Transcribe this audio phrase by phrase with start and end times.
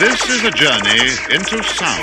[0.00, 2.00] This is a journey into sound.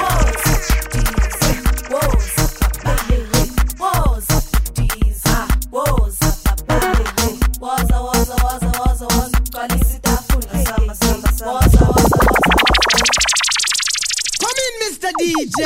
[14.38, 15.09] Come in, Mr.
[15.18, 15.59] DJ.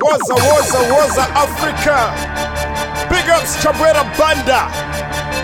[0.00, 1.98] Woza, woza, woza, Africa.
[3.10, 4.70] Big ups, Chabwera Banda.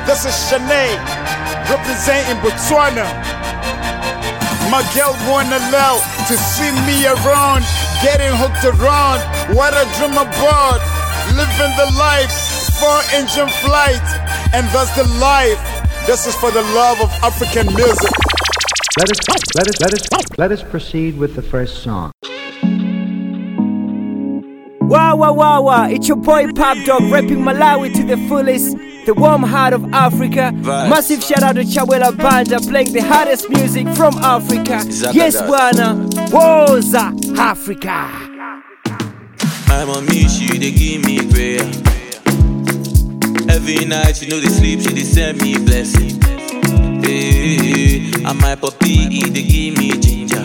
[0.06, 0.96] This is Shanae,
[1.68, 3.39] representing Botswana.
[4.68, 7.64] My girl wanna love to see me around,
[8.04, 9.24] getting hooked around.
[9.56, 10.80] What I dream about,
[11.32, 12.30] living the life,
[12.76, 14.04] four engine flight,
[14.52, 15.58] and that's the life.
[16.06, 18.12] This is for the love of African music.
[18.98, 19.18] Let us
[19.56, 22.12] let us let us let us proceed with the first song.
[24.90, 25.88] Wow, wow, wow, wow.
[25.88, 28.76] It's your boy Pop Dog rapping Malawi to the fullest.
[29.06, 30.52] The warm heart of Africa.
[30.52, 34.82] Massive shout out to Chabwera Banda playing the hardest music from Africa.
[35.12, 36.08] Yes, Bwana.
[36.30, 38.08] Woza, Africa.
[39.68, 41.60] My mommy, she dey give me prayer.
[43.48, 46.20] Every night, she know they sleep, she dey send me blessing.
[47.02, 50.44] Hey, and my puppy, he dey give me ginger.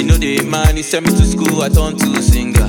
[0.00, 2.68] You know they man, he send me to school, I turn to singer.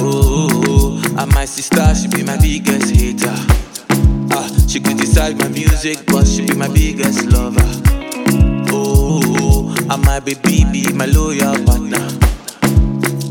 [0.00, 0.77] Oh, oh, oh,
[1.18, 3.34] and my sister, she be my biggest hater.
[4.30, 7.68] Ah, she criticize my music, but she be my biggest lover.
[8.70, 12.06] Oh, and my baby be my loyal partner.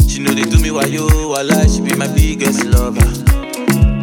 [0.06, 3.08] She know they do me while you while she be my biggest lover.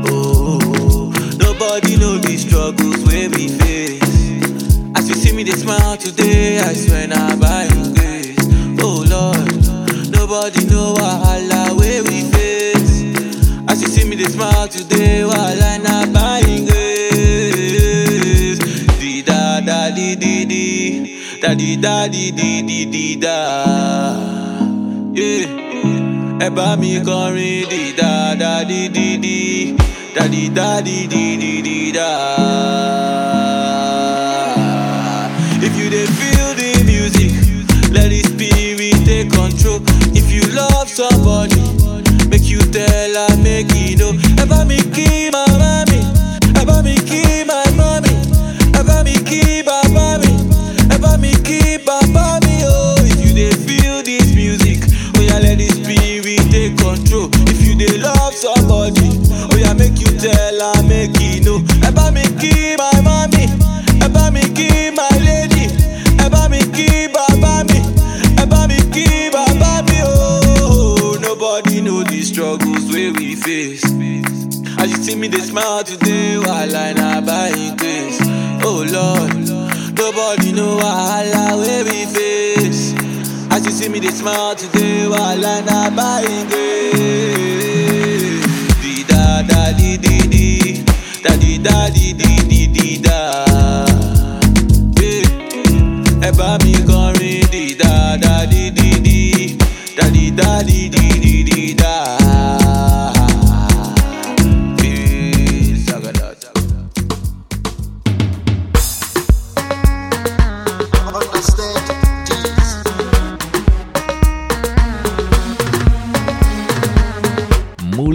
[0.08, 4.00] Oh, nobody know the struggles where we face.
[4.96, 6.58] As you see me, they smile today.
[6.58, 8.38] I swear by His grace.
[8.80, 11.53] Oh Lord, nobody know wahala where
[14.24, 15.24] me, smile today.
[15.24, 18.58] While I not buying His grace.
[18.98, 23.38] Di da da di di di, da di da di di di di da.
[25.14, 25.46] Yeah.
[26.44, 29.40] ẹ bá mi kọrin di da da di di di
[30.14, 32.10] da di da di di di di da.
[35.66, 37.32] If you dey feel the music,
[37.94, 39.80] let the spirit take control.
[40.20, 41.62] If you love somebody,
[42.28, 43.33] make you tell her.
[44.74, 45.03] Ẹ
[75.54, 78.18] they smile today while I not buying grace.
[78.64, 79.34] Oh Lord,
[79.96, 82.92] nobody know wahala where we face.
[83.52, 88.44] As you see me, they smile today while I not buying grace.
[88.82, 90.84] Di da da di di di,
[91.22, 93.44] da di da di di di di da.
[96.26, 99.56] Ẹ bá mi kọrin di da da di di di,
[99.96, 101.94] da di da di di di di da.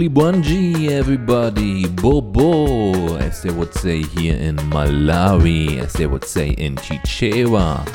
[0.00, 1.86] Muli Bunji, everybody.
[1.86, 7.86] Bobo, as they would say here in Malawi, as they would say in Chichewa.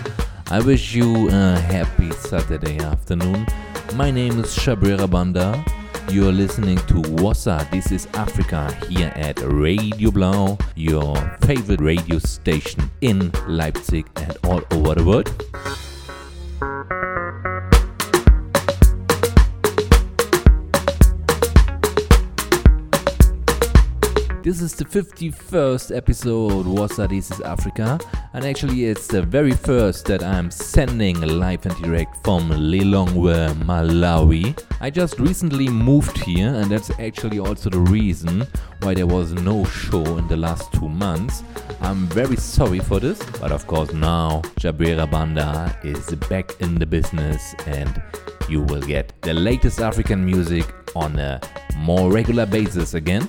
[0.52, 3.48] I wish you a happy Saturday afternoon.
[3.96, 5.66] My name is Chabwera Banda.
[6.12, 7.68] You're listening to Woza.
[7.72, 14.62] This is Africa here at Radio Blau, your favorite radio station in Leipzig and all
[14.70, 15.95] over the world.
[24.46, 28.00] This is the 51st episode Woza This is Africa
[28.34, 34.56] and actually it's the very first that I'm sending live and direct from Lilongwe, Malawi.
[34.82, 38.46] I just recently moved here and that's actually also the reason
[38.84, 41.42] why there was no show in the last two months.
[41.82, 46.86] I'm very sorry for this, but of course now Chabwera Banda is back in the
[46.86, 48.00] business and
[48.48, 51.42] you will get the latest African music on a
[51.78, 53.28] more regular basis again.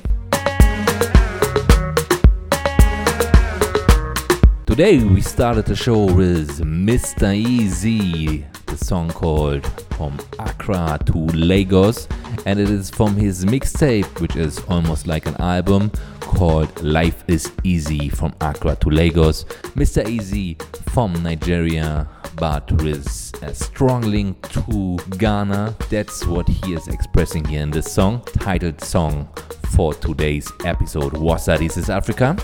[4.76, 7.32] Today we started the show with Mr.
[7.34, 9.64] Eazi, the song called
[9.94, 12.06] From Accra to Lagos,
[12.44, 15.90] and it is from his mixtape, which is almost like an album
[16.20, 19.44] called Life is Eazi from Accra to Lagos.
[19.76, 20.04] Mr.
[20.04, 25.74] Eazi from Nigeria, but with a strong link to Ghana.
[25.88, 29.26] That's what he is expressing here in this song, titled song
[29.74, 31.14] for today's episode.
[31.14, 32.36] Woza, this is Africa.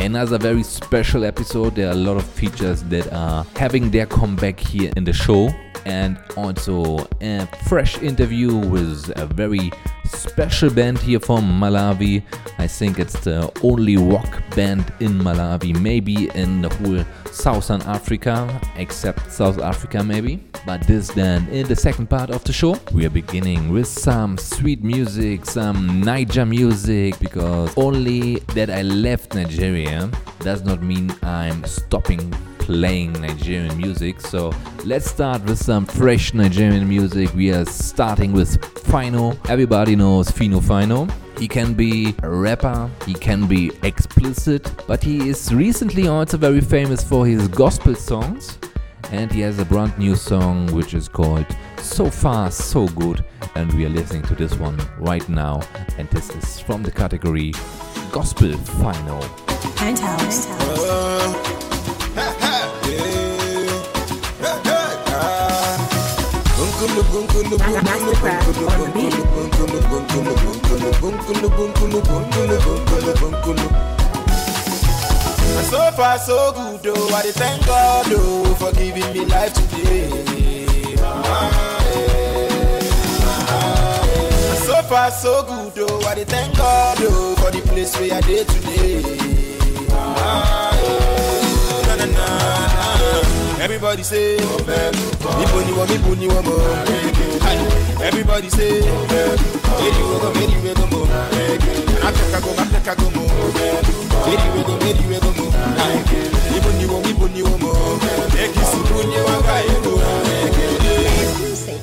[0.00, 1.74] Another very special episode.
[1.76, 5.50] There are a lot of features that are having their comeback here in the show,
[5.84, 9.70] and also a fresh interview with a very
[10.06, 12.22] special band here from Malawi.
[12.58, 18.60] I think it's the only rock band in Malawi, maybe in the whole Southern Africa,
[18.76, 20.42] except South Africa, maybe.
[20.66, 24.36] But this then in the second part of the show, we are beginning with some
[24.36, 30.10] sweet music, some Niger music, because only that I left Nigeria
[30.40, 34.20] does not mean I'm stopping playing Nigerian music.
[34.20, 34.52] So
[34.84, 37.32] let's start with some fresh Nigerian music.
[37.34, 39.36] We are starting with Phyno.
[39.48, 41.10] Everybody knows Fino Phyno.
[41.40, 46.60] He can be a rapper, he can be explicit, but he is recently also very
[46.60, 48.58] famous for his gospel songs.
[49.10, 51.46] And he has a brand new song which is called
[51.78, 53.24] So Far So Good.
[53.54, 55.62] And we are listening to this one right now.
[55.96, 57.52] And this is from the category
[58.12, 59.22] Gospel Final.
[59.76, 61.59] Penthouse.
[75.70, 80.10] So far so good oh, I thank God oh for giving me life today.
[81.02, 82.90] Ah, eh,
[83.22, 84.54] ah, eh.
[84.64, 88.44] So far so good oh, I thank God oh for the place where I dey
[88.44, 89.02] today.
[89.92, 91.09] Ah, eh.
[93.60, 96.56] Everybody say, Ibo ni wo, Ibo ni wo mo.
[98.02, 101.04] Everybody say, we go, we go mo.
[102.00, 103.22] Africa go, Africa go mo.
[104.24, 105.46] We go, we go mo.
[105.76, 106.00] Aye.
[106.56, 107.72] Ibo ni wo, Ibo ni wo mo.
[108.40, 110.00] Eki subu ni wa ga ego.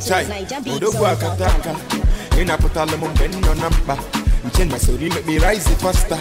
[0.08, 0.26] Chai,
[0.76, 1.76] odogwu akataka
[2.42, 3.98] ịnapụtala m mgbe m nọ na mkpa
[4.48, 6.18] nche masịrị imekpe rise it faster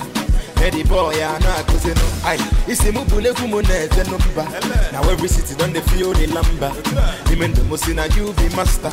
[0.63, 2.37] Eddie boy, I know I cause you know I
[2.67, 4.45] isi mu bule kumu na eje no mba
[4.93, 6.73] Now every city don dey feel the lamba
[7.31, 8.91] Even the most na you be master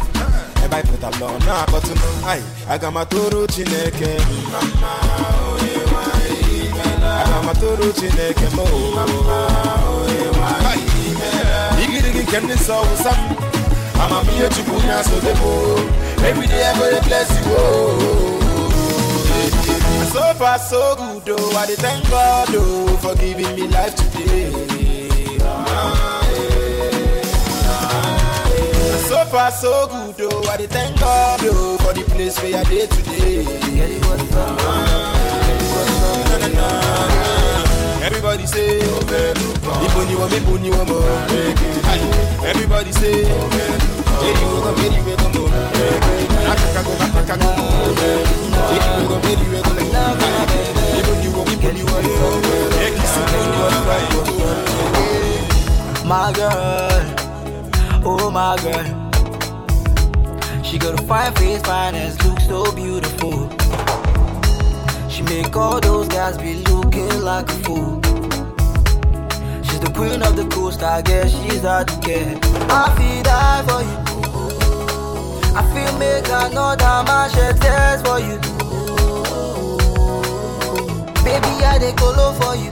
[0.64, 4.60] Ebe I put a law na but you know I aga m atụrụ Chineke mma
[7.24, 8.60] Aga m atụrụ Chineke m
[11.84, 13.36] Igirigi nke ndị nsọ wụsa m
[14.02, 15.44] Amamihe Chukwu na-asote m
[16.26, 18.43] Every day I go dey bless you oh.
[20.14, 24.52] So far so good oh, I thank God oh for giving me life today.
[29.10, 32.86] So far so good oh, I thank God oh for the place where I dey
[32.86, 33.46] today.
[38.06, 41.00] Everybody say, Ibo ni wo, Ibo ni wo mo.
[42.46, 43.24] Everybody say,
[44.22, 46.33] Meri we go, Meri
[56.06, 56.54] My girl,
[58.06, 59.04] oh my girl.
[60.64, 63.50] She got a fine face, fine as look so beautiful.
[65.10, 68.02] She make all those guys be looking like a fool.
[69.64, 72.46] She's the queen of the coast, I guess she's hard to get.
[72.70, 74.03] I feel die for you.
[75.56, 78.38] I feel make another man shed tears for you.
[81.24, 82.72] Baby, I dey colo for you.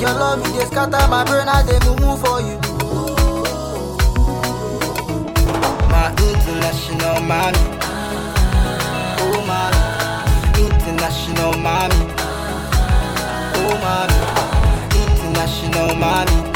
[0.00, 2.58] Your love me dey scatter my brain, I dey move for you.
[5.90, 7.58] My international mommy,
[9.22, 9.82] oh mommy,
[10.66, 12.00] international mommy,
[13.56, 14.18] oh mommy,
[15.02, 16.49] international mommy,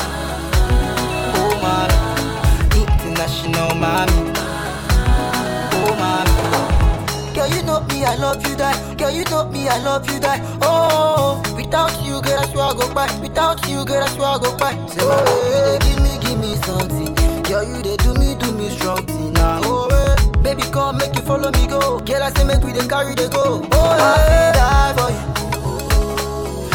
[8.05, 8.95] I love you die.
[8.97, 10.41] Girl, you know me, I love you die.
[10.63, 13.11] Oh, without you, girl, I swear I go back.
[13.23, 14.77] Without you, girl, I swear I go back.
[14.91, 17.15] Say, oh, hey, give me, give me something.
[17.45, 19.61] Girl, you they do me, do me strong thing now.
[19.65, 21.99] Oh, hey, baby, come make you follow me go.
[22.01, 23.63] Girl, I say make we they carry they go.
[23.73, 25.23] Oh, I feel die for you.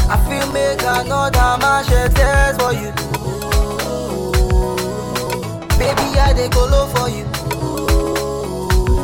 [0.09, 2.91] I feel make another man shed tears for you.
[5.77, 7.08] Baby, I they go low for you.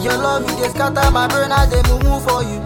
[0.05, 2.61] Your love, you just scatter my brain, I they move for you.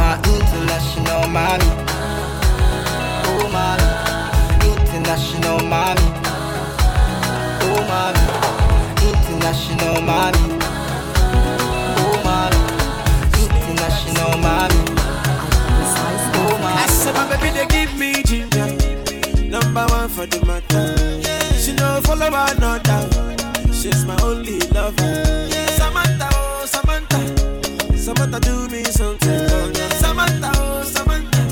[0.00, 1.68] My international mommy,
[3.28, 3.84] oh mommy.
[4.64, 6.06] international mommy,
[7.68, 8.22] oh mommy.
[9.44, 10.48] international mommy.
[19.50, 20.94] Number one for the matter.
[21.20, 21.52] Yeah.
[21.58, 23.17] She no follow my another
[23.82, 25.24] she's my only lover.
[25.78, 29.30] Samantha, oh Samantha, Samantha do me something.
[29.30, 29.88] Oh, yeah.
[30.00, 31.42] Samantha, oh Samantha,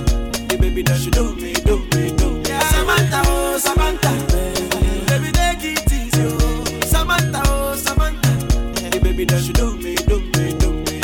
[0.49, 2.45] the baby that she do me, do me, do me.
[2.73, 4.11] Samantha, oh Samantha,
[5.07, 6.23] baby take it easy.
[6.27, 6.65] Oh.
[6.87, 8.31] Samantha, oh Samantha,
[8.91, 11.01] the baby that she do me, do me, do me.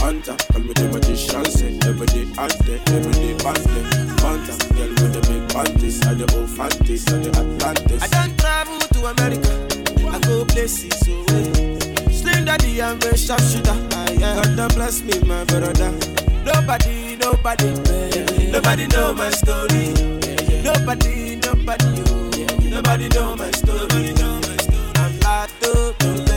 [0.00, 3.80] Hunter, call me the magician, say every day ante, every day ante.
[4.22, 8.02] Hunter, girl with the big panties, and the old fanties, and the Atlantis.
[8.02, 9.67] I don't travel to America, I
[10.28, 11.14] go places so
[12.12, 13.78] Slim daddy, I'm very sharp shooter.
[13.92, 14.06] Ah.
[14.18, 15.92] God don't bless me, my brother.
[16.44, 17.70] Nobody, nobody,
[18.52, 19.94] nobody know my story.
[20.68, 22.70] Nobody, nobody, oh.
[22.74, 24.14] nobody know my story.
[24.96, 26.27] I'm locked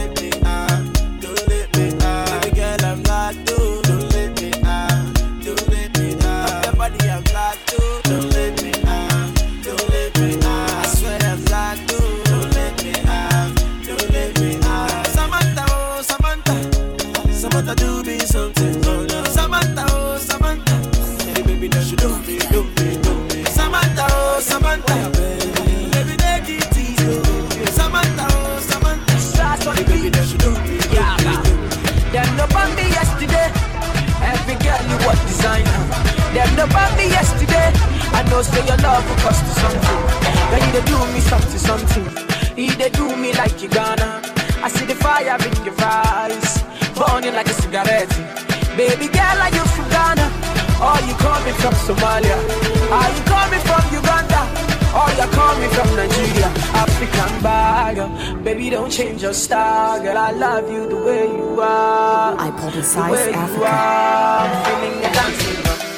[38.32, 40.00] know say your love will cost you something.
[40.52, 42.06] Then you dey do me something, something.
[42.58, 44.22] You dey do me like you gonna.
[44.64, 46.64] I see the fire in your eyes,
[46.96, 48.10] burning like a cigarette.
[48.78, 50.28] Baby girl, are you from Ghana?
[50.82, 52.38] Or you coming from Somalia?
[52.98, 54.42] Are you coming from Uganda?
[55.00, 56.48] Or you coming from Nigeria?
[56.74, 60.18] African bag, baby, don't change your style, girl.
[60.18, 62.36] I love you the way you are.
[62.38, 63.66] I The publicize way you Africa.
[63.68, 65.90] are, feeling the dancing.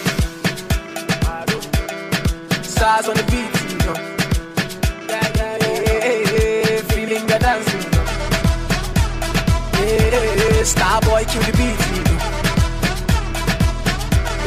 [2.84, 3.96] Stars on the beat, you know.
[6.92, 7.80] Feeling the dancing.
[9.80, 12.20] Yeah, star boy kill the beat, you know.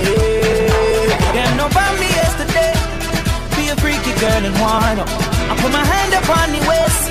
[0.05, 2.77] Yeah, them no bomb me yesterday.
[3.57, 5.09] Be a freaky girl and up.
[5.49, 7.09] I put my hand up on the waist.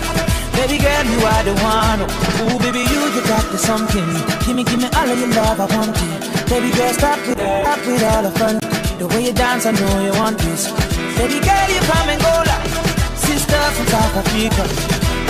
[0.54, 2.06] Baby girl, you are the one.
[2.06, 4.06] Ooh, baby, you, you got the something.
[4.46, 6.46] Give me, give me all of your love, I want it.
[6.54, 8.60] Baby girl, stop with, stop with all the fun.
[9.00, 10.95] The way you dance, I know you want this.
[11.18, 12.68] Baby girl, you come and go like
[13.16, 14.64] sister from South Africa.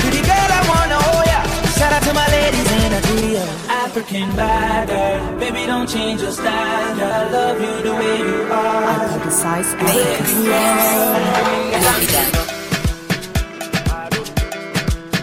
[0.01, 1.41] Pretty girl, I wanna hold ya.
[1.77, 3.45] Shout out to my ladies in the trio.
[3.69, 6.99] African bad girl, baby, don't change your style.
[6.99, 8.83] I love you the way you are.
[8.83, 9.71] I publicize
[11.89, 12.21] Africa.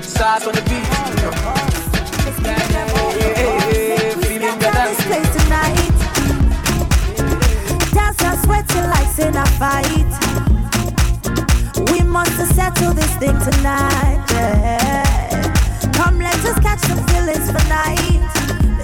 [0.03, 0.87] Stars on the beat.
[4.23, 5.01] Feeling the dance.
[5.09, 5.97] Play tonight.
[7.93, 10.42] Dance and sweating like sin a fight.
[12.13, 14.23] We must settle this thing tonight.
[14.33, 15.93] yeah.
[15.95, 18.29] Come, let us catch some feelings for night.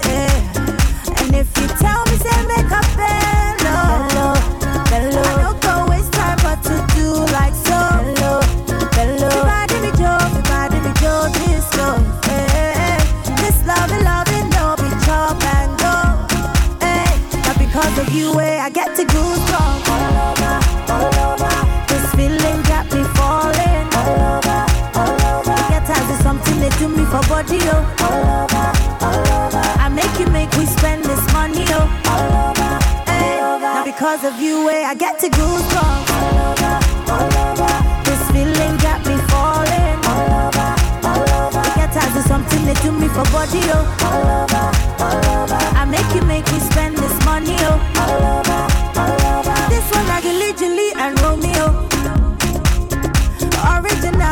[0.07, 1.21] yeah.
[1.21, 4.33] And if you tell me, say make a bello,
[4.89, 5.21] bello.
[5.21, 7.77] I don't go waste time, but to do like so.
[8.17, 8.41] Bello,
[8.97, 9.27] bello.
[9.29, 11.69] Everybody me Joe, everybody me Joe, this.
[12.25, 12.97] Hey,
[13.37, 14.25] this love, love,
[14.57, 15.93] no be chop and go.
[16.83, 17.13] Hey,
[17.45, 18.48] not because of you, eh.
[28.05, 28.65] All over,
[29.05, 29.63] all over.
[29.85, 31.65] I make you make we spend this money.
[31.73, 32.71] All over,
[33.05, 33.39] hey.
[33.61, 35.29] Not because of you, eh, I get to
[36.19, 36.73] all over,
[37.13, 37.71] all over.
[38.07, 40.69] This feeling got me falling all over,
[41.07, 41.63] all over.
[42.19, 42.65] Of something
[42.99, 43.23] me for.
[44.09, 44.65] All over,
[45.03, 45.59] all over.
[45.77, 47.57] I make you make spend this money.
[48.01, 48.61] All over,
[49.01, 49.55] all over.
[49.69, 50.25] This one like
[50.97, 51.67] and Romeo.
[53.63, 54.29] Original.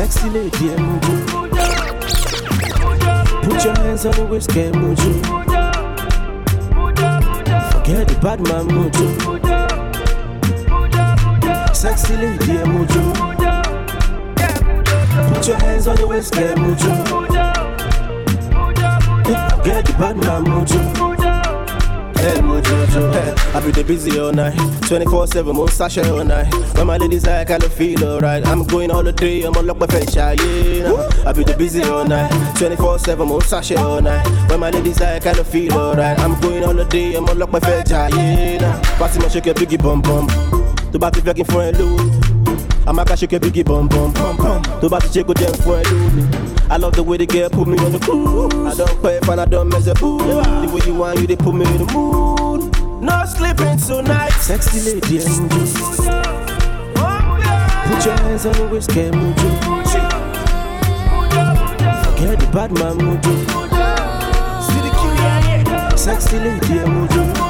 [0.00, 1.14] Sexy lady, Muju.
[3.42, 5.12] Put your hands on the waist, get Muju.
[7.70, 9.06] Forget the bad man, Muju.
[11.76, 13.02] Sexy lady, Muju.
[15.34, 16.92] Put your hands on the waist, get Muju.
[19.62, 21.09] Get the bad man mojo.
[22.20, 24.54] Hey, hey, I be the busy all night,
[24.88, 26.52] 24 7, mo sashay all night.
[26.76, 28.46] When my ladies I kind of feel alright.
[28.46, 30.30] I'm going all the day, I'm on lock my face, yeah.
[31.26, 34.26] I be the busy all night, 24 7, mo sashay all night.
[34.50, 36.18] When my ladies I kind of feel alright.
[36.20, 38.82] I'm going all the day, I'm on lock my face, yeah.
[38.98, 40.28] Party my shake a biggie bum bum.
[40.92, 42.02] tó bá ti fẹ́ kí n fún ẹ lówó
[42.90, 44.10] àmàkà ṣe kẹ́ bígì bọ̀m̀bọ̀m
[44.80, 47.50] tó bá ti ṣe kó jẹ́ fún ẹ lówó I love the way the girl
[47.50, 48.54] put me on the cruise.
[48.54, 49.98] I don't pay and I don't mess up.
[49.98, 52.72] The way you want, you they put me in the mood.
[53.02, 54.30] No sleeping tonight.
[54.38, 55.50] Sexy lady, and
[57.90, 59.48] Put your hands on the whiskey, mujo.
[62.04, 63.34] Forget the bad man, mujo.
[64.62, 64.90] See the
[65.90, 67.49] cute, sexy lady, and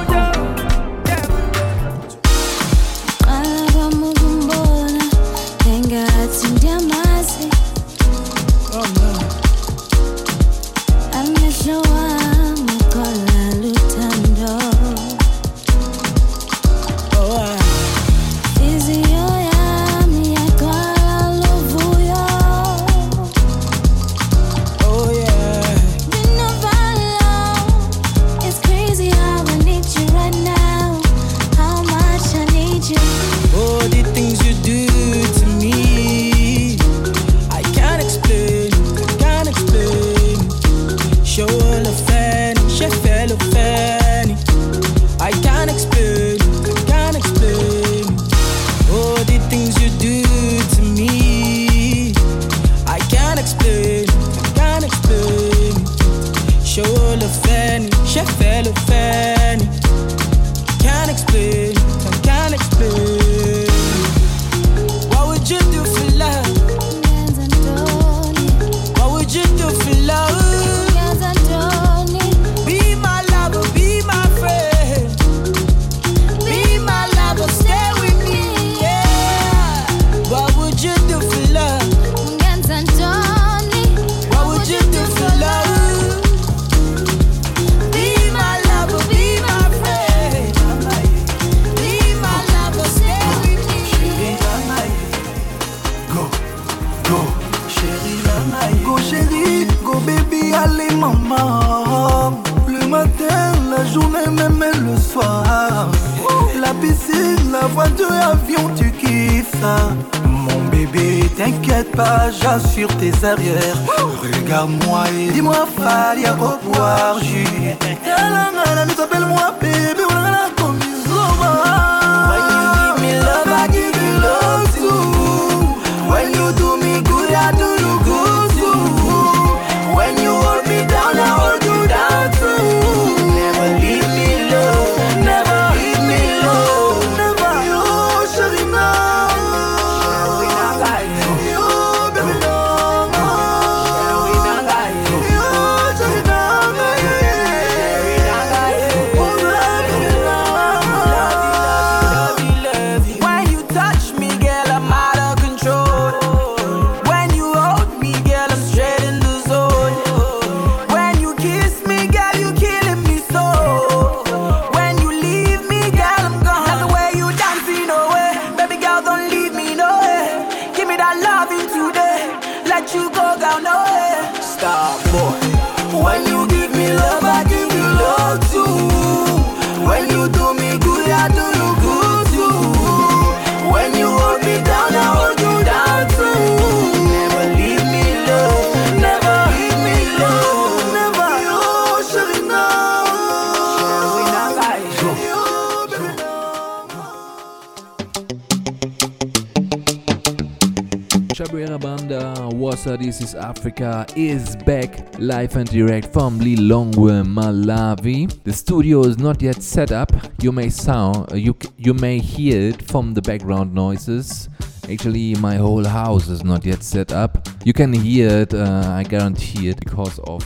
[203.20, 208.42] Woza This is Africa is back live and direct from Lilongwe, Malawi.
[208.44, 210.10] The studio is not yet set up.
[210.42, 214.48] You may sound, you you may hear it from the background noises.
[214.90, 217.46] Actually, my whole house is not yet set up.
[217.64, 220.42] You can hear it, uh, I guarantee it, because of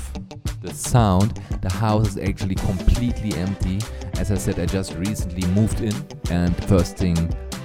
[0.61, 1.41] the sound.
[1.63, 3.79] The house is actually completely empty.
[4.19, 5.95] As I said, I just recently moved in,
[6.31, 7.17] and first thing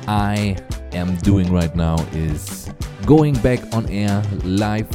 [0.08, 0.56] I
[0.94, 2.70] am doing right now is
[3.06, 4.90] going back on air live,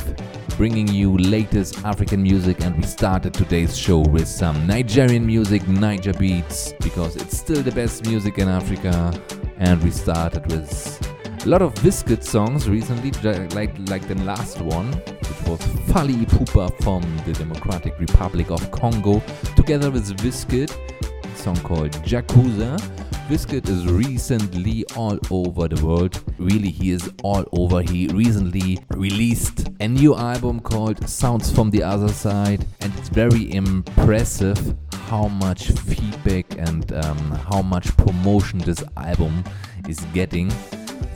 [0.57, 2.61] bringing you latest African music.
[2.65, 7.73] And we started today's show with some Nigerian music, Niger beats, because it's still the
[7.73, 9.13] best music in Africa.
[9.59, 13.11] And we started with a lot of Wizkid songs recently,
[13.55, 19.23] like like the last one, which was Fally Ipupa from the Democratic Republic of Congo,
[19.57, 22.81] together with a song called Yakuza.
[23.29, 26.23] Wizkid is recently all over the world.
[26.39, 27.81] Really, he is all over.
[27.81, 33.51] He recently released a new album called Sounds from the Other Side, and it's very
[33.55, 34.77] impressive
[35.09, 39.43] how much feedback and um, how much promotion this album
[39.89, 40.51] is getting.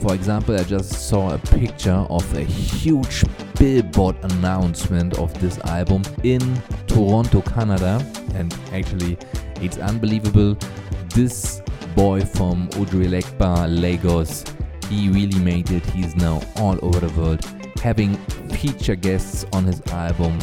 [0.01, 3.23] For example, I just saw a picture of a huge
[3.59, 6.39] billboard announcement of this album in
[6.87, 9.15] Toronto, Canada, and actually,
[9.61, 10.57] it's unbelievable.
[11.13, 11.61] This
[11.99, 14.45] boy from Ojuelegba, Lagos,
[14.89, 15.85] he really made it.
[15.87, 17.43] He's now all over the world,
[17.81, 18.15] having
[18.55, 20.39] feature guests on his album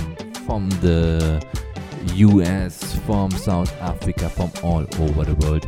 [0.46, 1.42] from the
[2.16, 5.66] US, from South Africa, from all over the world.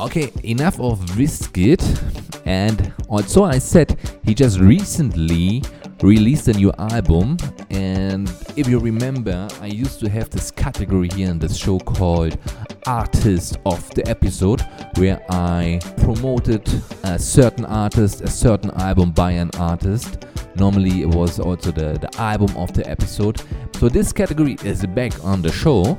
[0.00, 1.82] Okay, enough of Wizkid.
[2.46, 5.62] And also, I said he just recently
[6.02, 7.36] released a new album.
[7.70, 12.38] And if you remember, I used to have this category here in this show called
[12.86, 14.62] Artist of the Episode,
[14.96, 16.68] where I promoted
[17.04, 20.26] a certain artist, a certain album by an artist.
[20.56, 23.42] Normally, it was also the, the album of the episode.
[23.76, 25.96] So, this category is back on the show,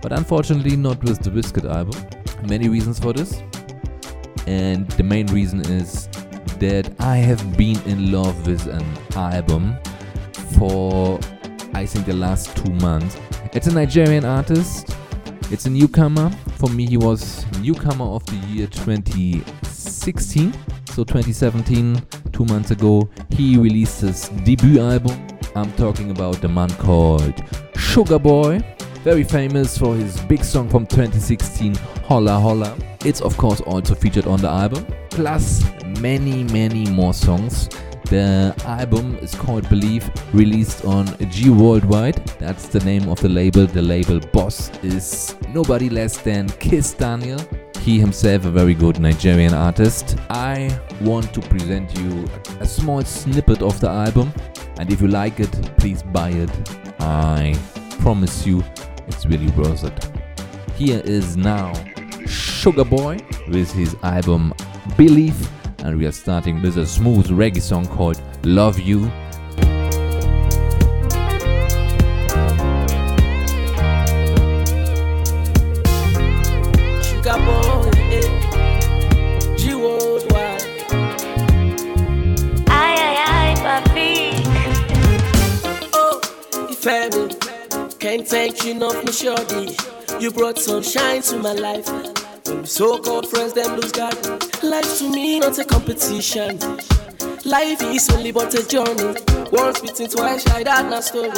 [0.00, 2.00] but unfortunately, not with the Wizkid album.
[2.48, 3.42] Many reasons for this.
[4.46, 6.08] And the main reason is
[6.60, 9.76] that I have been in love with an album
[10.58, 11.18] for
[11.74, 13.16] I think the last two months.
[13.52, 14.94] It's a Nigerian artist.
[15.50, 16.30] It's a newcomer.
[16.56, 20.52] For me, he was newcomer of the year 2016.
[20.86, 25.26] So 2017, two months ago, he released his debut album.
[25.54, 27.36] I'm talking about the man called
[27.74, 28.77] Sugarboy.
[29.08, 32.76] Very famous for his big song from 2016, Hola Hola.
[33.06, 35.64] It's of course also featured on the album, plus
[35.98, 37.70] many, many more songs.
[38.10, 42.16] The album is called Believe, released on G Worldwide.
[42.38, 43.66] That's the name of the label.
[43.66, 47.40] The label boss is nobody less than Kiss Daniel.
[47.80, 50.18] He himself a very good Nigerian artist.
[50.28, 52.28] I want to present you
[52.60, 54.34] a small snippet of the album,
[54.78, 56.50] and if you like it, please buy it.
[57.00, 57.58] I
[58.00, 58.62] promise you,
[59.08, 60.10] it's really worth it.
[60.76, 61.72] Here is now
[62.24, 64.54] Sugarboy with his album
[64.96, 65.48] Believe,
[65.84, 69.10] and we are starting with a smooth reggae song called Love You.
[88.50, 89.76] Thank you my shorty.
[90.18, 91.86] You brought sunshine to my life.
[92.66, 94.14] So-called friends, them lose God.
[94.62, 96.58] Life to me not a competition.
[97.44, 99.20] Life is only but a journey.
[99.52, 101.30] Once beaten, twice shy, that not story.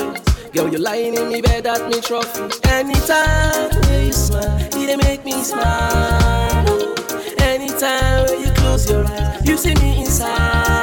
[0.53, 2.43] Girl, you're lying in me bed, that me trophy.
[2.69, 6.95] Anytime when you smile, it make me smile.
[7.39, 10.80] Anytime when you close your eyes, you see me inside.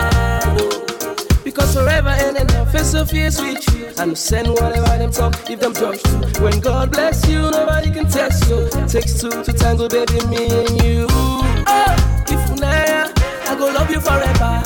[1.58, 3.88] Because forever and ever, face to face with you.
[3.98, 6.44] And send whatever them talk, if them judge too.
[6.44, 8.70] When God bless you, nobody can test you.
[8.88, 11.08] Takes two to tangle, baby, me and you.
[11.10, 11.96] Oh,
[12.30, 13.12] if never,
[13.50, 14.62] I go love you forever.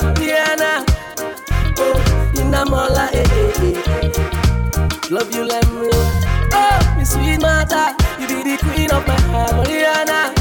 [0.59, 0.83] Nah.
[1.79, 3.71] Oh, in the mola, eh, eh,
[4.03, 5.09] eh.
[5.09, 5.87] Love you like me.
[6.51, 10.33] Oh, my sweet mother, you be the queen of my heart, Mariana.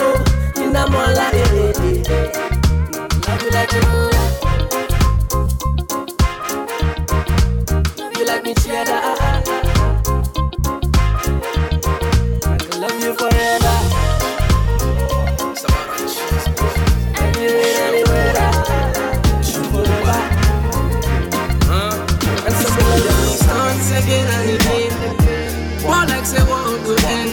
[0.00, 0.18] Oh,
[0.56, 2.32] in the mola, eh, eh, eh.
[3.28, 4.11] Love you like me.
[8.72, 8.94] Cheddar.
[8.94, 9.04] I
[12.80, 13.76] love you forever.
[19.68, 20.20] Forever.
[22.46, 24.94] And of them starts again and.
[25.84, 26.40] One like say
[27.04, 27.30] end.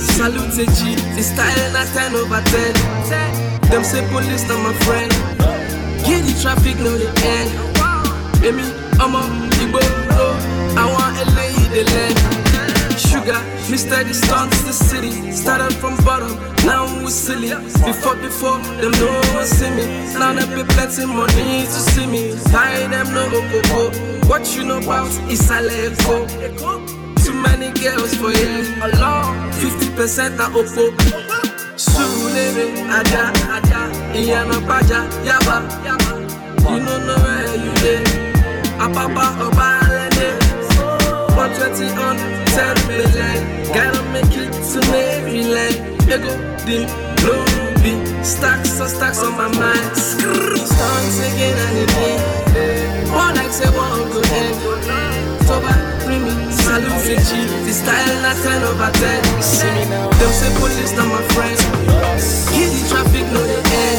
[0.00, 0.96] Salute G.
[1.14, 3.70] The style not 10 over 10.
[3.70, 5.12] Them say police not my friend.
[6.04, 7.50] Get the traffic, no the end.
[8.42, 9.20] Emi, ọmọ
[9.62, 10.28] ìgboro,
[10.82, 12.14] àwọn eléyìí dey learn.
[12.96, 14.04] Sugar, Mr.
[14.08, 15.12] The stunts the city.
[15.32, 16.32] Started from bottom,
[16.64, 17.50] now we silly.
[17.84, 19.84] Before, before, them no one see me.
[20.18, 22.34] Now they pay plenty money to see me.
[22.52, 23.90] Buy them no go
[24.28, 26.26] What you know about Isale Eko?
[27.24, 28.64] Too many girls for you.
[28.80, 30.84] Allah, 50% na Opo.
[31.76, 33.80] Surulere, Ada, Ada,
[34.16, 34.56] Iyana
[35.24, 36.26] Yaba, Yaba.
[36.70, 38.25] You don't know where you live.
[38.78, 40.28] Apapa Oba Alade.
[41.32, 43.36] 120 on 10 million.
[43.72, 45.76] Gotta make it to Maryland.
[46.04, 46.32] Ego,
[46.66, 47.06] the
[48.22, 49.96] Stacks and stacks on my mind.
[49.96, 53.08] Stunts again and again.
[53.08, 54.56] More like say one go end.
[55.46, 55.72] Toba,
[56.06, 57.46] Remy, salute Fiji.
[57.64, 59.42] The style not 10 over 10.
[59.42, 59.84] See me
[60.32, 61.62] say police not my friends.
[62.50, 63.98] Give the traffic no the end.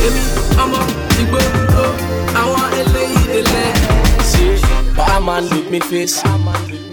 [0.00, 0.22] Baby,
[0.58, 2.55] I'm up, the go,
[5.16, 6.22] barman look me face.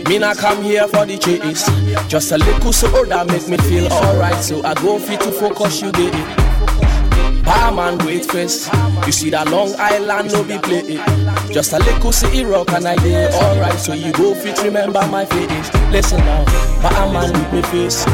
[0.07, 1.67] Me not come here for the chase.
[2.07, 4.41] Just a little so that make me feel alright.
[4.41, 7.43] So I go fit to focus you it.
[7.43, 8.69] Barman wait face.
[9.05, 11.51] You see that Long Island no be play it.
[11.51, 13.77] Just a little city rock and I did alright.
[13.77, 15.73] So you go fit remember my face.
[15.91, 16.45] Listen now,
[16.81, 18.05] barman look me face.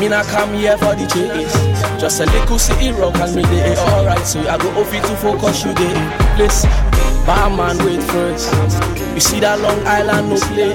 [0.00, 1.54] Me not come here for the chase.
[2.00, 4.26] Just a little city rock and me dey alright.
[4.26, 6.38] So I go off it to focus you it.
[6.38, 6.87] Listen.
[7.28, 8.48] Barman wait first.
[9.12, 10.72] You see that Long Island no play.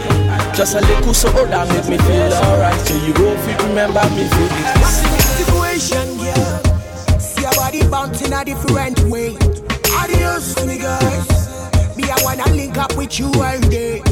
[0.54, 2.78] Just a little so old that make me feel alright.
[2.86, 4.78] So you go fit remember me feel it.
[5.42, 7.18] Situation, yeah.
[7.18, 9.34] See your body bouncing a different way.
[9.98, 14.06] Adios to me I wanna link up with you all day.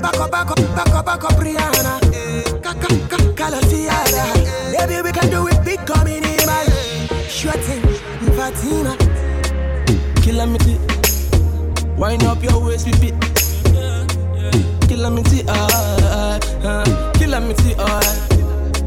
[0.00, 2.00] Back up, back up, back up, back up, Rihanna.
[3.36, 4.24] Calatiana.
[4.72, 6.66] Baby, we can do it big coming in, man.
[7.28, 7.84] Sure thing,
[8.32, 8.96] Fatima.
[10.24, 10.93] Calamity.
[11.96, 13.14] Wind up your waist, with it.
[14.88, 18.00] Calamity, ah, ah, calamity, ah.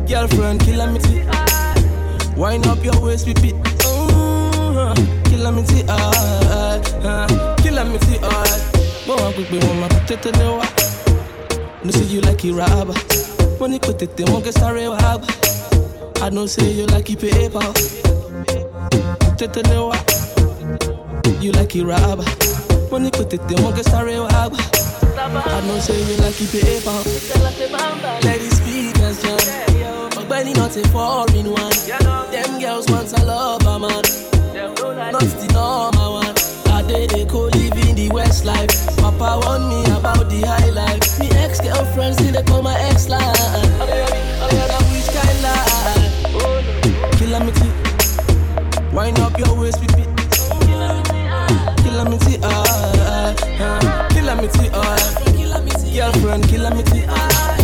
[0.07, 1.23] Girlfriend, calamity.
[2.35, 3.55] Wind up your waist, with it.
[3.85, 4.93] Uh,
[5.25, 8.71] calamity, ah, ah, calamity, ah.
[9.05, 10.61] Go on, quick, be one, my potato, no.
[11.83, 12.93] No say you like it, rabba.
[13.57, 15.27] When you put it, they won't get started, rabba.
[16.21, 17.59] I know say you like it, paper.
[19.69, 19.93] No.
[21.39, 22.66] You like it, rabba.
[22.89, 24.57] When you put it, they won't get started, rabba.
[25.19, 27.03] I know say you like it, paper.
[28.23, 30.09] Let it speak as John.
[30.15, 31.73] But Benny not a foreign one.
[32.31, 34.03] Them girls want a lover, man.
[35.11, 36.35] Not the normal one.
[36.73, 38.69] I did a co live in the West life.
[38.97, 41.19] Papa warned me about the high life.
[41.19, 43.21] Me ex girlfriends still call my ex line.
[44.91, 47.17] Which kind life?
[47.19, 47.69] Calamity.
[48.95, 50.06] Wind up your waist with it.
[54.73, 54.97] Ah.
[55.25, 56.11] Calamity, ah.
[56.11, 57.57] Girlfriend, calamity, ah.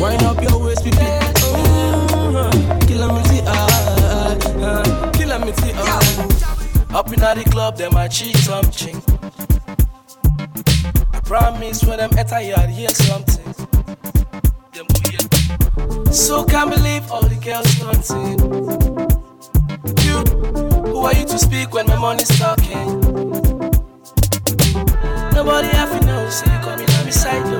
[0.00, 1.36] Wind up your waist with it.
[1.54, 3.66] Mm, Calamity, ah,
[3.98, 5.10] ah, ah.
[5.12, 6.98] Calamity, ah.
[6.98, 9.00] Up in the club, them I cheat something.
[11.12, 13.54] I promise when them enter here, hear something.
[16.12, 18.38] So can't believe all the girls stunting.
[20.04, 20.18] You,
[20.90, 23.00] who are you to speak when my money's talking?
[25.32, 27.58] Nobody have to know, say you coming on my side, yo.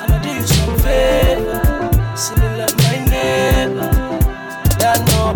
[0.00, 1.60] I'ma do you some favor.
[2.16, 3.90] See me love my neighbor.
[4.80, 5.32] Yeah, no.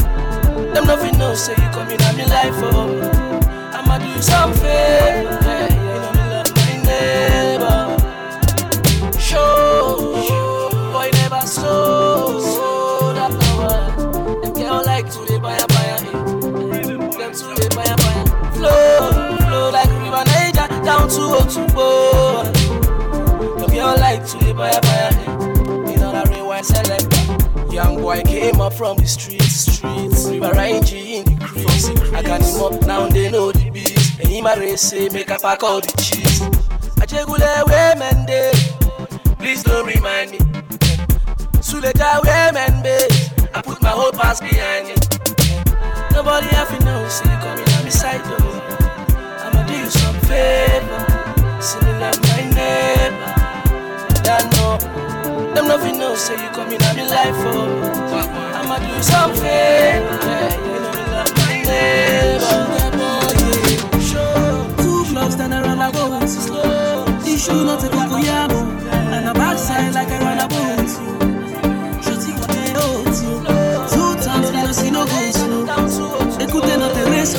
[0.75, 3.71] Them nothing know, say you coming on my life, oh.
[3.73, 5.48] I'ma do you some favor.
[21.09, 21.79] Down oh, to Otumbo.
[21.79, 23.57] Oh.
[23.59, 27.73] Them girl like to live by a by a You know that rewind selector.
[27.75, 30.27] Young boy came up from the streets, streets.
[30.27, 31.88] River Rangy in the crease.
[32.12, 34.18] I got him up now, they know the beats.
[34.18, 36.42] And he my race make a pack all the cheese.
[37.01, 38.53] I jegule way men day.
[39.38, 40.38] Please don't remind me.
[41.64, 43.31] Suleja way men base.
[43.55, 46.12] I put my whole past behind it.
[46.12, 48.78] Nobody have to know, see coming on my side, though.
[50.29, 51.01] Favor.
[51.61, 51.93] See me
[52.29, 53.33] my neighbor.
[54.25, 54.67] Yeah, no.
[55.55, 58.19] Them nothing know, say you coming on my life, oh.
[58.59, 60.19] I'ma do you some favor.
[60.69, 61.25] You know
[61.64, 62.59] neighbor.
[64.83, 65.91] Two blocks down I
[67.49, 68.61] you not a cocoyamo.
[69.14, 70.99] And a backside like a run you.
[70.99, 71.09] You.
[73.95, 76.19] Two times, we don't see no go slow.
[76.38, 77.35] Écoutez notre race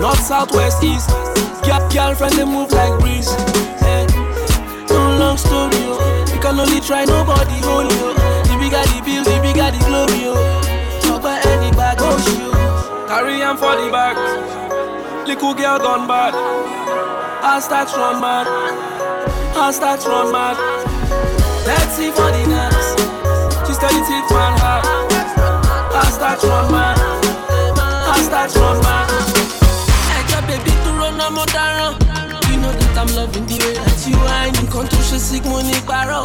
[0.00, 1.10] North, south, west, east.
[1.66, 3.28] Girl, girlfriend, they move like breeze.
[3.82, 4.06] Eh.
[4.90, 5.98] No long story, yo.
[6.32, 8.14] You can only try, nobody hold you.
[8.46, 10.34] The bigger the bill, the bigger the glory, yo.
[11.02, 12.48] Talk by any bag, oh, you.
[13.08, 14.16] Carry him for the back.
[15.26, 16.32] Little girl gone bad.
[17.42, 18.46] Hashtag run mad.
[19.54, 20.56] Hashtag run mad.
[21.66, 23.66] Dirty for the next.
[23.66, 24.84] She steady tip man hard.
[25.92, 26.96] Hashtag run mad.
[28.06, 29.07] Hashtag run mad.
[30.48, 31.92] Baby dúró náà mo dáràn.
[32.50, 34.52] You know that I'm loving the way that you whine.
[34.64, 36.24] Nǹkan tó ṣe sí mo ní parọ́.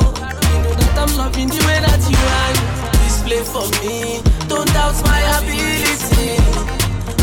[0.51, 2.59] You know that I'm loving the way that you whine.
[3.03, 4.21] Display for me.
[4.49, 6.39] Don't doubt my ability.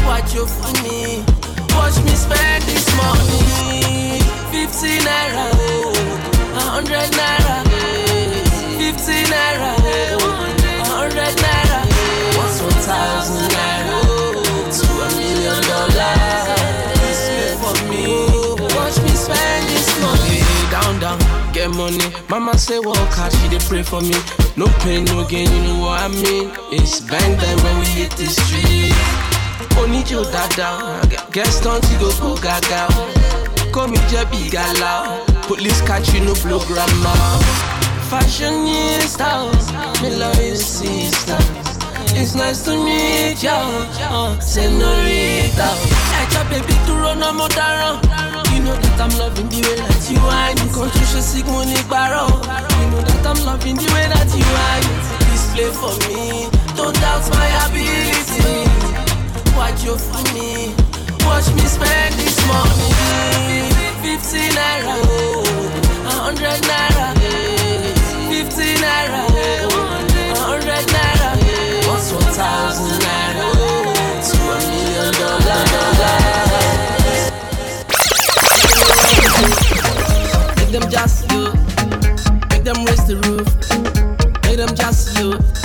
[0.06, 1.24] Watch you for me.
[1.76, 4.20] Watch me spend this money.
[4.52, 8.44] Fifty naira, oh, a hundred naira, eh.
[8.78, 10.19] fifty naira, eh.
[21.60, 21.98] Get money.
[22.28, 24.16] Mama say work hard, she dey pray for me.
[24.56, 26.50] No pain, no gain, you know what I mean.
[26.72, 28.94] It's bang bang when we hit the street.
[29.80, 31.00] oníjó dáadáa
[31.32, 32.82] guest don ti go go gaga
[33.90, 34.92] mi jẹ́ bí gala
[35.48, 37.16] police catch you no blow grammar.
[38.10, 39.30] fashionista
[40.02, 41.38] mi love you sister
[42.20, 43.60] it's nice to meet you
[44.10, 45.68] uh, senorita.
[46.20, 50.18] ẹja bèbí dúró náà mo dáràn you know that I'm loving the way that you
[50.18, 50.50] are.
[50.50, 50.92] You can't
[51.46, 52.28] money barrel.
[52.28, 54.80] You know that I'm loving the way that you are.
[55.24, 56.50] Please play for me.
[56.76, 58.66] Don't doubt my ability.
[59.56, 60.74] Watch you for me.
[61.26, 63.70] Watch me spend this money.
[64.02, 65.44] 50 naira, oh,
[66.04, 67.14] 100 naira,
[68.28, 69.78] 50 naira, oh,
[70.34, 71.30] 100 naira,
[71.86, 72.99] what's 1000?
[80.80, 81.44] Them just you.
[82.50, 83.46] Make them raise the roof.
[84.44, 85.59] Make them just you.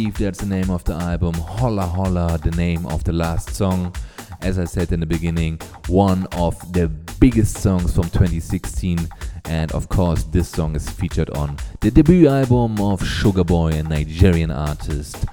[0.00, 1.34] Believe, that's the name of the album.
[1.34, 3.94] Hola Hola, the name of the last song.
[4.40, 8.98] As I said in the beginning, one of the biggest songs from 2016.
[9.44, 14.50] And of course, this song is featured on the debut album of Sugarboy, a Nigerian
[14.50, 15.26] artist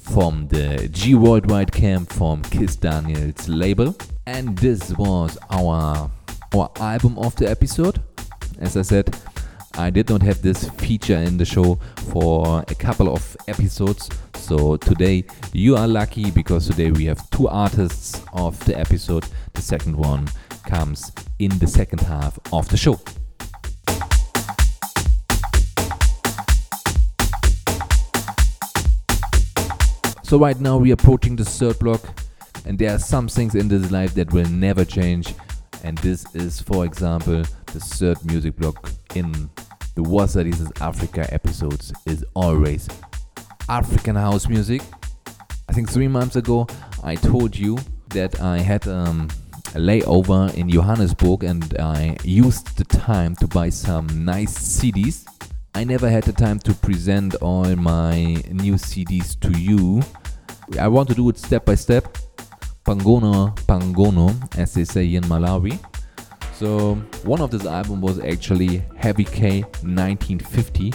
[0.00, 3.96] from the G Worldwide camp from Kiss Daniels label.
[4.26, 6.08] And this was our
[6.54, 8.00] our album of the episode.
[8.60, 9.16] As I said,
[9.78, 11.78] I did not have this feature in the show
[12.10, 14.10] for a couple of episodes.
[14.34, 19.24] So today you are lucky because today we have two artists of the episode.
[19.54, 20.26] The second one
[20.66, 22.98] comes in the second half of the show.
[30.24, 32.00] So right now we are approaching the third block
[32.64, 35.34] and there are some things in this life that will never change
[35.84, 39.48] and this is for example the third music block in
[39.98, 42.88] the Woza This is Africa episodes is always
[43.68, 44.80] African house music.
[45.68, 46.68] I think three months ago
[47.02, 47.76] I told you
[48.10, 49.26] that I had um,
[49.74, 55.26] a layover in Johannesburg and I used the time to buy some nice CDs.
[55.74, 58.18] I never had the time to present all my
[58.52, 60.00] new CDs to you.
[60.78, 62.04] I want to do it step by step.
[62.84, 65.76] Pangono, Pangono, as they say in Malawi.
[66.58, 70.92] So one of this album was actually Heavy K 1950.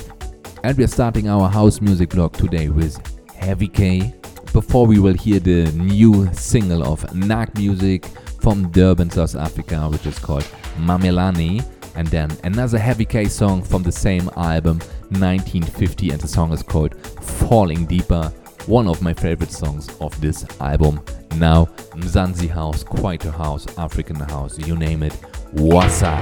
[0.62, 3.00] And we are starting our house music blog today with
[3.34, 4.14] Heavy K.
[4.52, 8.06] Before we will hear the new single of Naakmusiq
[8.42, 10.44] from Durban, South Africa, which is called
[10.80, 11.66] Namelani.
[11.96, 14.80] And then another Heavy K song from the same album,
[15.12, 18.34] 1950, and the song is called Falling Deeper.
[18.66, 21.00] One of my favorite songs of this album.
[21.38, 25.18] Now, Mzansi House, Kwaito House, African House, you name it.
[25.56, 26.18] Woza.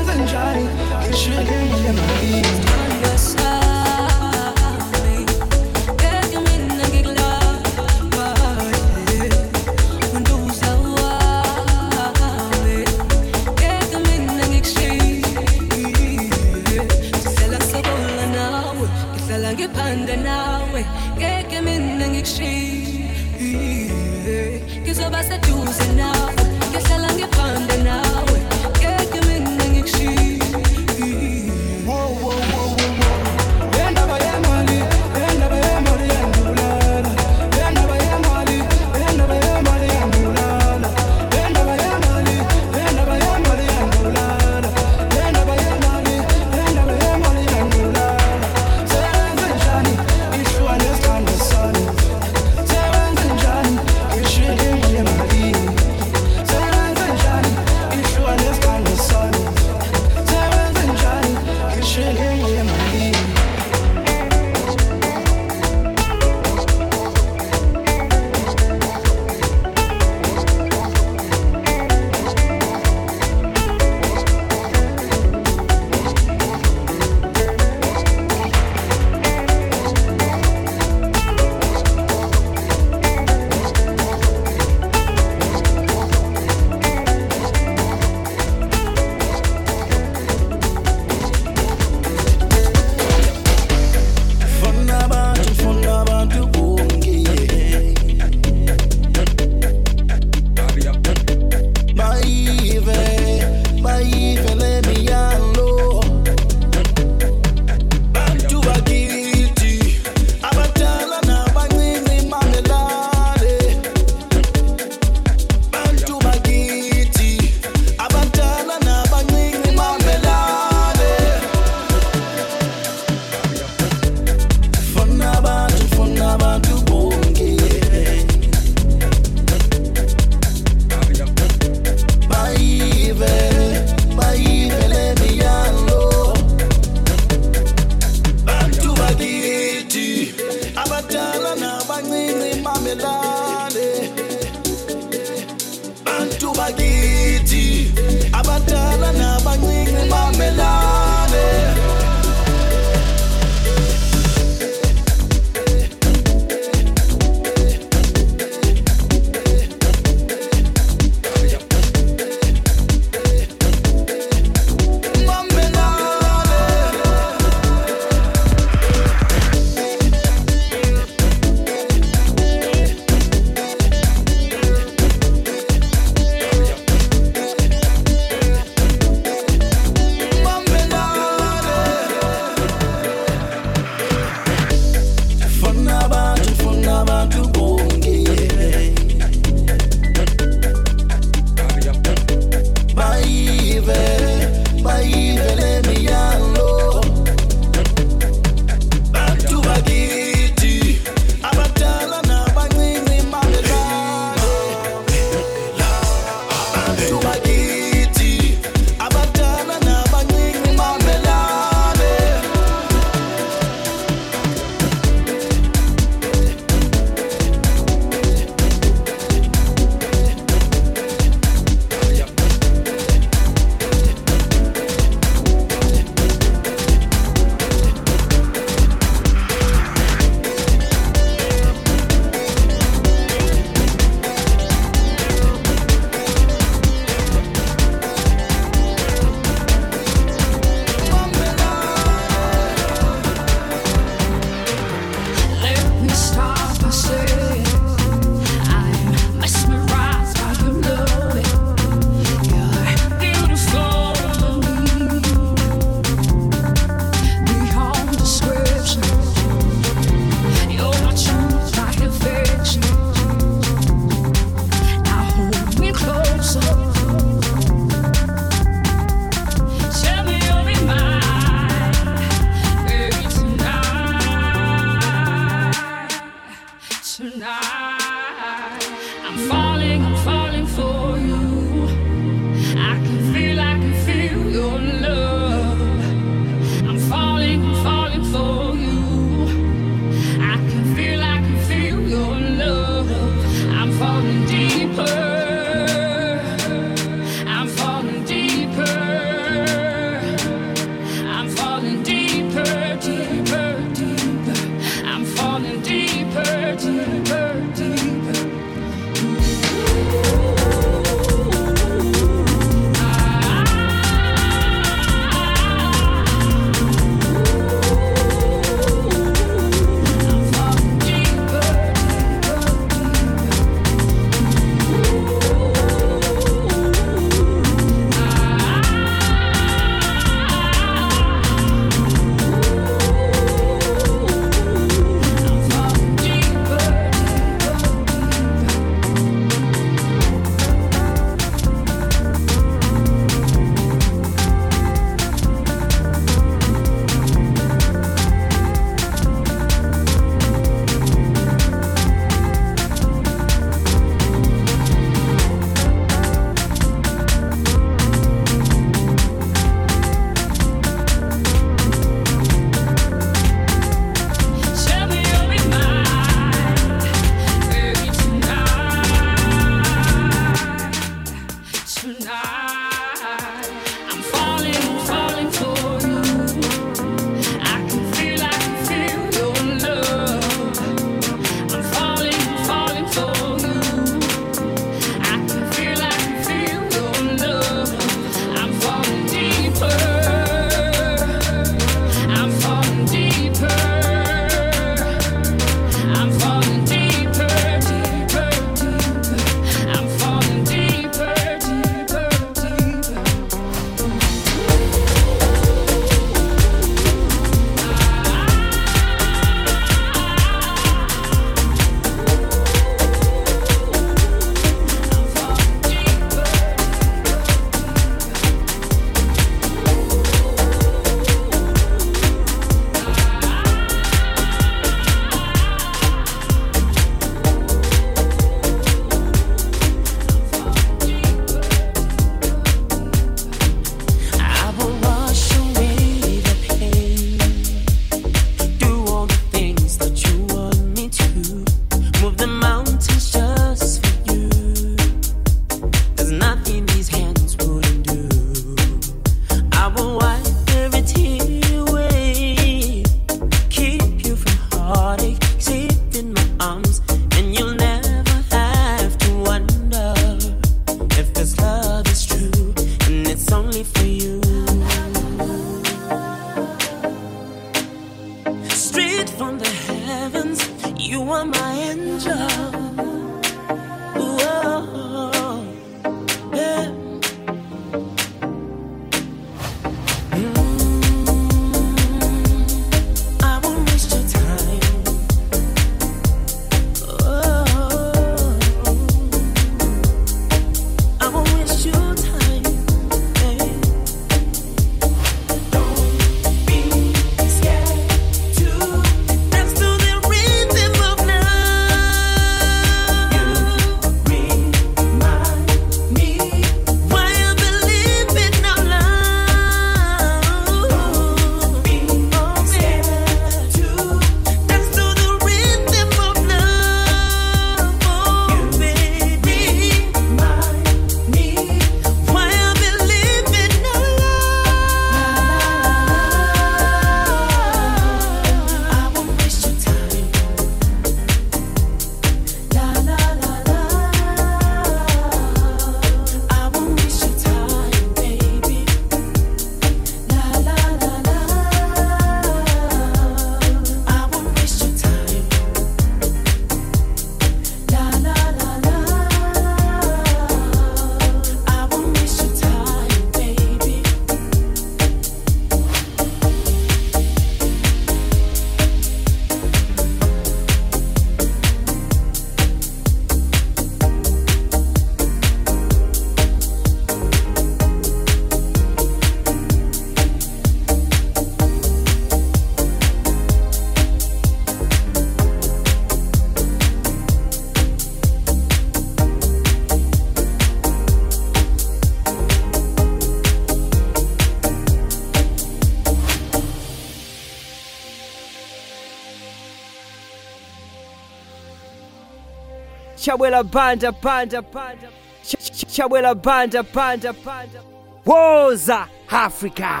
[593.42, 595.08] Chabwera banda banda banda
[595.42, 597.82] Chabwera banda banda banda
[598.24, 600.00] Woza Africa.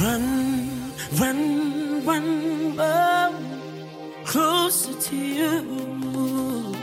[0.00, 3.34] Run, run, run oh,
[4.24, 6.76] Closer to you.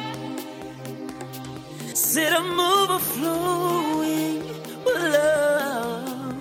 [1.94, 4.44] Sit a move overflowing
[4.84, 6.40] with love.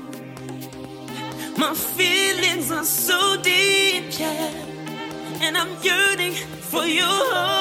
[1.58, 4.50] My feelings are so deep, yeah.
[5.42, 7.59] And I'm yearning for you.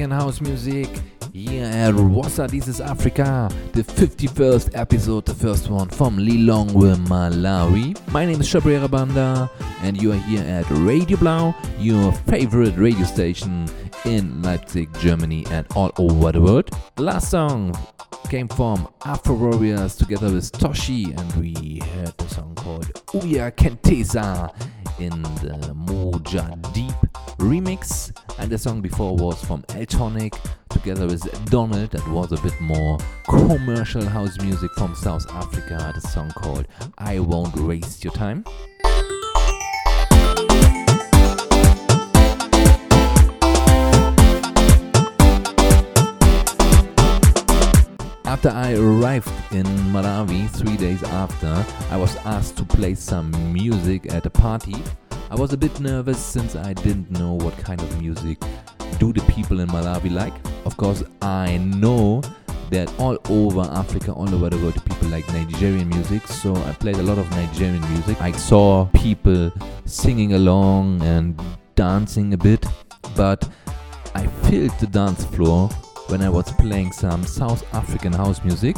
[0.00, 0.88] African house music
[1.34, 7.94] here at Woza This is Africa, the 51st episode, the first one from Lilongwe, Malawi.
[8.10, 9.50] My name is Chabwera Banda,
[9.82, 13.68] and you are here at Radio Blau, your favorite radio station
[14.06, 16.70] in Leipzig, Germany, and all over the world.
[16.96, 17.76] Last song
[18.30, 24.50] came from Afrowarriors together with Toshi, and we heard the song called Uyakenteza
[24.98, 28.12] in the Modjadeep remix.
[28.50, 30.36] The song before was from Eltonnick
[30.70, 32.98] together with Donald, that was a bit more
[33.28, 35.92] commercial house music from South Africa.
[35.94, 36.66] The song called
[36.98, 38.44] I Won't Waste Your Time.
[48.24, 54.12] After I arrived in Malawi three days after, I was asked to play some music
[54.12, 54.74] at a party.
[55.30, 58.36] I was a bit nervous since I didn't know what kind of music
[58.98, 60.34] do the people in Malawi like.
[60.66, 62.20] Of course, I know
[62.70, 66.26] that all over Africa, all over the world, people like Nigerian music.
[66.26, 68.20] So I played a lot of Nigerian music.
[68.20, 69.52] I saw people
[69.84, 71.40] singing along and
[71.76, 72.66] dancing a bit,
[73.14, 73.48] but
[74.16, 75.68] I filled the dance floor
[76.08, 78.76] when I was playing some South African house music.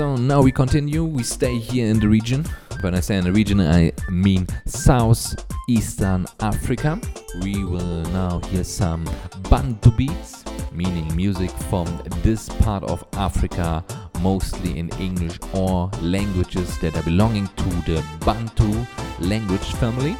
[0.00, 2.46] So now we continue, we stay here in the region.
[2.80, 6.98] When I say in the region, I mean Southeastern Africa.
[7.42, 9.04] We will now hear some
[9.50, 10.42] Bantu beats,
[10.72, 11.84] meaning music from
[12.22, 13.84] this part of Africa,
[14.22, 18.72] mostly in English or languages that are belonging to the Bantu
[19.18, 20.16] language family.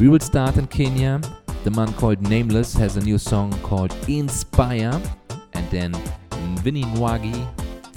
[0.00, 1.20] We will start in Kenya.
[1.64, 4.98] The man called Nameless has a new song called Inspire,
[5.52, 5.92] and then
[6.64, 7.46] Winnie Nwagi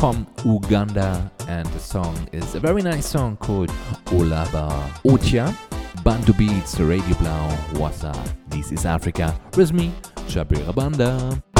[0.04, 3.70] from Uganda, and the song is a very nice song called
[4.08, 4.70] Olaba
[5.10, 5.58] Otya.
[6.04, 8.14] Bantu Beats, Radio Blau, Woza.
[8.50, 9.34] This is Africa.
[9.56, 9.94] With me,
[10.28, 11.53] Chabwera Banda.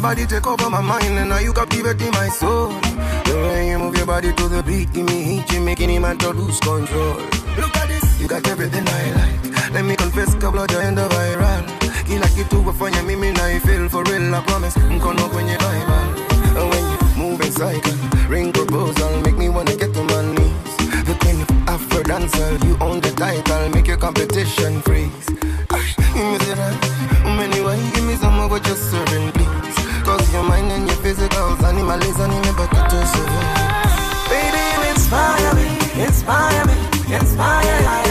[0.00, 2.68] My body take over my mind, and now you captivating my soul.
[3.24, 6.04] The way you move your body to the beat, give me heat, you making him
[6.18, 7.16] to lose control.
[7.60, 9.72] Look at this, you got everything I like.
[9.72, 11.64] Let me confess, kabla jaenda viral.
[12.06, 14.78] Kila kitu wafanya mimi na i feel for real, I promise.
[14.78, 16.02] Mkono kwenye Bible.
[16.56, 17.92] And when you move in cycle,
[18.28, 20.76] ring proposal, make me wanna get to my knees.
[21.04, 25.28] The queen of Afro dancer, you own the title, make your competition freeze.
[25.70, 29.59] Ay, Give me the right, anyway, give me some of what you're serving, please.
[30.04, 31.62] Cause your mind and your physicals,
[32.44, 34.30] your better to survive.
[34.30, 35.68] Baby, you inspire me,
[36.02, 38.09] inspire me, inspire me.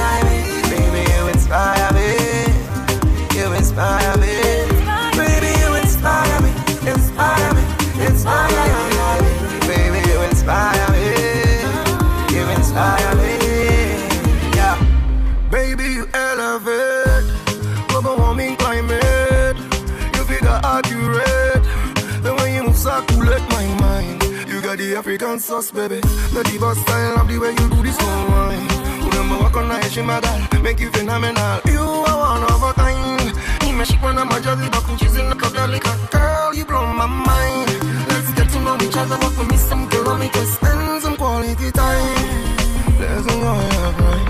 [25.00, 26.02] African sauce, baby.
[26.36, 28.68] The diva style of the way you do this whole wine.
[29.08, 31.62] Remember walk on my girl, make you phenomenal.
[31.72, 33.32] You are one of a kind.
[33.64, 36.54] Imeshik when I'm a jolly duck, she's in the cup, like a girl.
[36.54, 37.72] You blow my mind.
[38.12, 42.60] Let's get to know each other, walk with me some kilometers, spend some quality time.
[43.00, 43.08] Go,
[43.40, 44.28] yeah, right.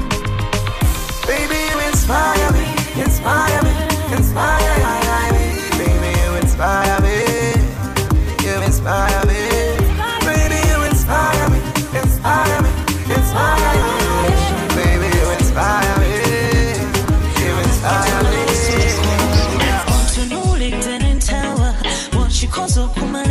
[1.26, 2.66] Baby, you inspire me,
[3.02, 3.69] inspire me,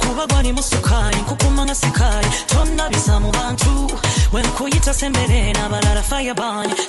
[0.00, 3.85] kuba gwali mu sukaali nkukuma nga sikaali tonnabisa mu bantu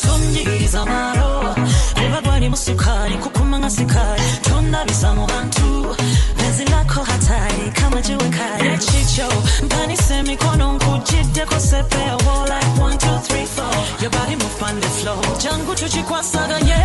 [0.08, 1.56] tonjigiriza malo
[2.02, 2.50] kuba gwali
[5.14, 5.96] mu bantu.
[6.72, 8.30] Lako hatari kama jiwe
[10.74, 12.68] nkujiddeko sepewo like.
[14.02, 15.22] Your body move on the floor.
[15.40, 16.76] Jangu tukikwasaganye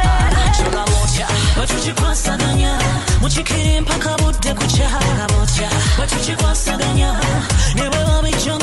[0.57, 2.79] tulamocha bwetukikwasaganya
[3.21, 7.15] mukikiri mpaka budde kuca labocha bwetukikwasaganya
[7.75, 8.63] ne bweba bijjamu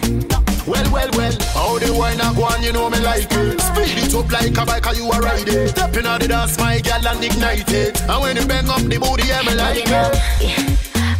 [0.67, 3.61] Well, well, well, how the wine a go on, you know me like it.
[3.61, 5.69] Speed it up like a bike, 'cause you a ride it.
[5.69, 7.99] Stepping on the dance, my gal, and ignite it.
[8.01, 10.13] And when you bang up the booty, yeah, me like it.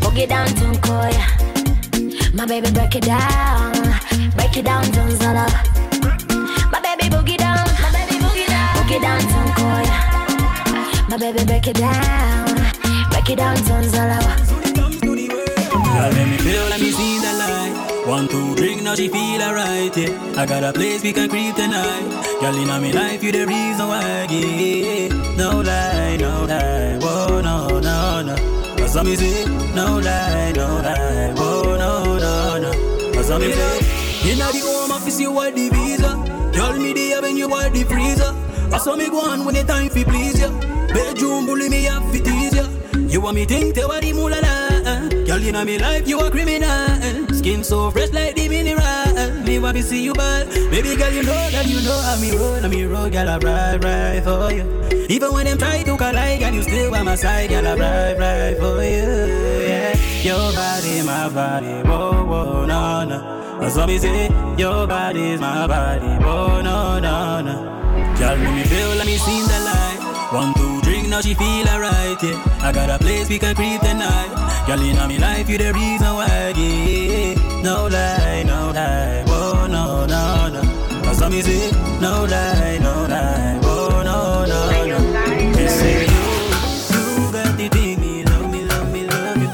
[0.02, 1.26] Boogie down to Koya.
[2.34, 3.74] My baby break it down.
[4.36, 5.48] Break it down to Zala.
[6.72, 7.66] My baby boogie down.
[7.82, 8.76] My baby boogie down.
[8.76, 9.98] Boogie down to Koya.
[11.10, 12.56] My baby break it down.
[13.10, 14.20] Break it down to Zala.
[15.94, 17.61] Girl, let me feel, let me see the light.
[18.12, 20.36] One, two, drink, now she feel alright, yeah.
[20.36, 22.42] I got a place we can creep tonight.
[22.42, 25.08] Girl, in my life, you the reason why, yeah.
[25.38, 28.36] No lie, no lie, whoa, no, no, no.
[28.76, 33.14] Cause me say, no lie, no lie, whoa, no, no, no.
[33.14, 36.52] Cause me say, in the home office, you want the visa.
[36.52, 38.36] Tell me the oven, you want the freezer.
[38.74, 40.50] I saw me go on when the time fi please ya.
[40.94, 42.68] Bedroom bully me have fi tease ya.
[43.08, 47.01] You want me think te wadi mulala Girl in me life you a criminal
[47.42, 49.44] Skin so fresh like the mineral.
[49.44, 52.38] Me want to see you bad Baby girl you know that you know how me
[52.38, 54.64] roll How me roll girl I ride right for you.
[55.10, 58.20] Even when them try to collide girl you still by my side Girl I ride
[58.20, 59.10] right for you.
[59.66, 59.98] Yeah.
[60.22, 63.18] Your body my body Whoa whoa no no.
[63.60, 64.30] What me say.
[64.60, 67.56] Your body is my body Whoa no no no.
[68.20, 70.30] Girl make me feel let me see the light.
[70.32, 70.71] One, two,
[71.12, 72.42] now she feel alright, yeah.
[72.64, 74.32] I got a place we can creep tonight.
[74.66, 77.62] Girl, in me life, you the reason why, yeah.
[77.62, 80.62] No lie, no lie, whoa, no, no, no.
[81.04, 85.00] Cause me say, no lie, no lie, whoa, no, no, no.
[85.54, 86.24] They say you,
[86.96, 89.50] you got the thing, me love me, love me, love you.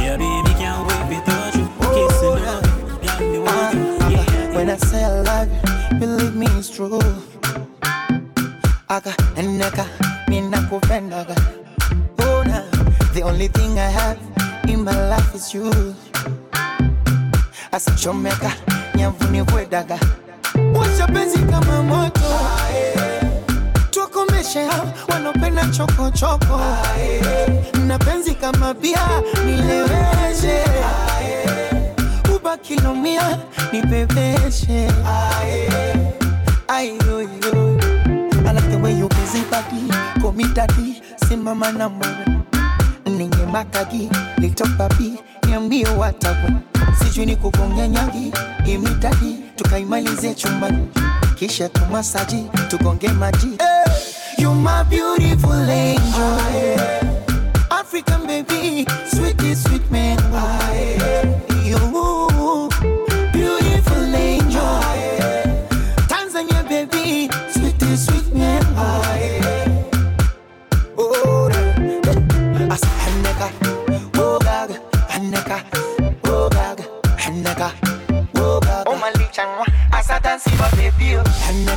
[0.00, 4.56] Yeah, baby, can't wait to you, kissing you, got me want you, uh, yeah.
[4.56, 5.48] When I say I love
[5.92, 6.98] you, believe me it's true.
[8.88, 10.01] Aka eneka mina kupendaga.
[12.24, 12.62] Oh na,
[13.12, 14.18] the only thing I have
[14.66, 15.70] in my life is you.
[17.72, 18.52] Asichomeka
[18.94, 19.98] nyavuni kwedaga.
[20.74, 22.20] Washa penzi kama moto.
[23.90, 26.60] Tukomeshe hao wanopenda choko choko.
[27.86, 29.06] Na penzi kama bia
[29.46, 30.64] nileweshe.
[32.36, 33.38] ubakilomia
[33.72, 34.88] nipepeshe.
[36.68, 37.28] Ayo
[38.82, 39.88] way you busy body,
[40.20, 42.42] call me daddy, simama na mwana
[43.06, 46.60] ninge makagi, little papi, niambie watabu
[46.98, 48.32] sijui ni kugonga nyangi,
[48.66, 50.88] imitadi tukaimalize chumbani,
[51.34, 56.80] kisha tumasaji, tugonge maji hey, you my beautiful angel
[57.70, 61.21] African baby, sweetie sweet man You
[80.46, 81.71] as I dance with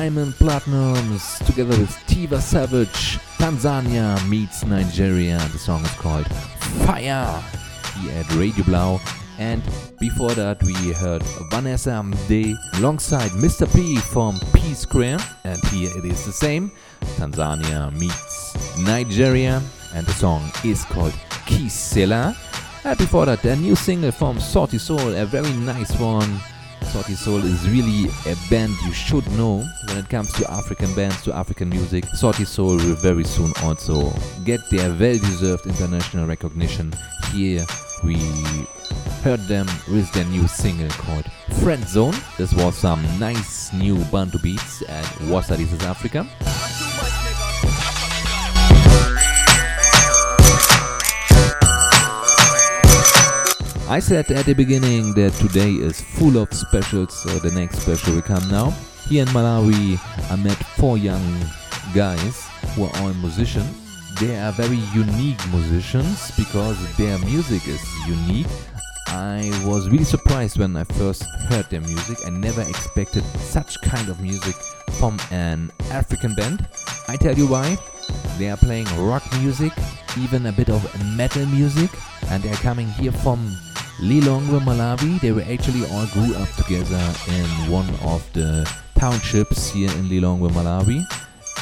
[0.00, 3.18] Diamond Platnumz together with Tiwa Savage.
[3.36, 5.36] Tanzania meets Nigeria.
[5.52, 6.26] The song is called
[6.86, 7.44] Fire
[7.98, 8.98] here at Radio Blau.
[9.38, 9.62] And
[10.00, 13.70] before that, we heard Vanessa Mdee alongside Mr.
[13.74, 15.18] P from P Square.
[15.44, 16.72] And here it is the same.
[17.18, 19.60] Tanzania meets Nigeria.
[19.94, 21.12] And the song is called
[21.44, 22.34] Kisela.
[22.84, 26.40] And before that, a new single from Sauti Sol, a very nice one.
[26.82, 31.22] Sauti Sol is really a band you should know when it comes to African bands,
[31.22, 32.04] to African music.
[32.06, 34.12] Sauti Sol will very soon also
[34.44, 36.92] get their well deserved international recognition.
[37.32, 37.64] Here
[38.02, 38.16] we
[39.22, 41.26] heard them with their new single called
[41.62, 42.14] Friend Zone.
[42.38, 46.26] This was some nice new Bantu beats at Woza This is Africa.
[53.90, 58.14] I said at the beginning that today is full of specials, so the next special
[58.14, 58.70] will come now.
[59.08, 59.98] Here in Malawi,
[60.30, 61.20] I met four young
[61.92, 62.46] guys
[62.76, 63.68] who are all musicians.
[64.20, 68.46] They are very unique musicians because their music is unique.
[69.08, 72.18] I was really surprised when I first heard their music.
[72.24, 74.54] I never expected such kind of music
[75.00, 76.64] from an African band.
[77.08, 77.76] I tell you why.
[78.38, 79.72] They are playing rock music,
[80.16, 80.80] even a bit of
[81.16, 81.90] metal music,
[82.28, 83.50] and they are coming here from
[84.00, 85.20] Lilongwe, Malawi.
[85.20, 90.50] They were actually all grew up together in one of the townships here in Lilongwe,
[90.50, 91.04] Malawi.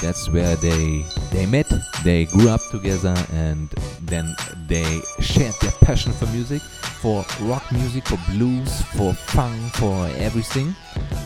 [0.01, 1.67] That's where they they met.
[2.05, 3.69] They grew up together, and
[4.03, 4.37] then
[4.69, 10.75] they shared their passion for music, for rock music, for blues, for funk, for everything.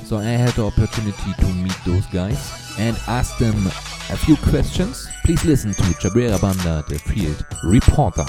[0.06, 5.06] So I had the opportunity to meet those guys and ask them a few questions.
[5.24, 8.24] Please listen to Chabwera Banda, the field reporter.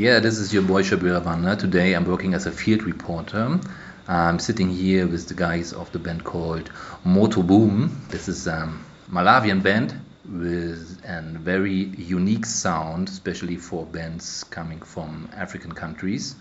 [0.00, 1.56] Yeah, this is your boy Chabwera Banda.
[1.56, 3.60] Today I'm working as a field reporter.
[4.08, 6.70] I'm sitting here with the guys of the band called
[7.04, 8.00] Moto Boom.
[8.08, 8.72] This is a
[9.12, 16.34] Malawian band with a very unique sound, especially for bands coming from African countries.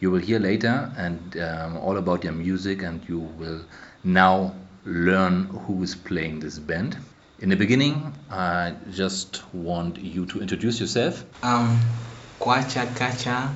[0.00, 3.60] You will hear later and um, all about their music, and you will
[4.02, 4.54] now
[4.86, 6.96] learn who is playing this band.
[7.40, 11.26] In the beginning, I just want you to introduce yourself.
[11.44, 11.78] Um,
[12.42, 13.54] Kwacha Kacha,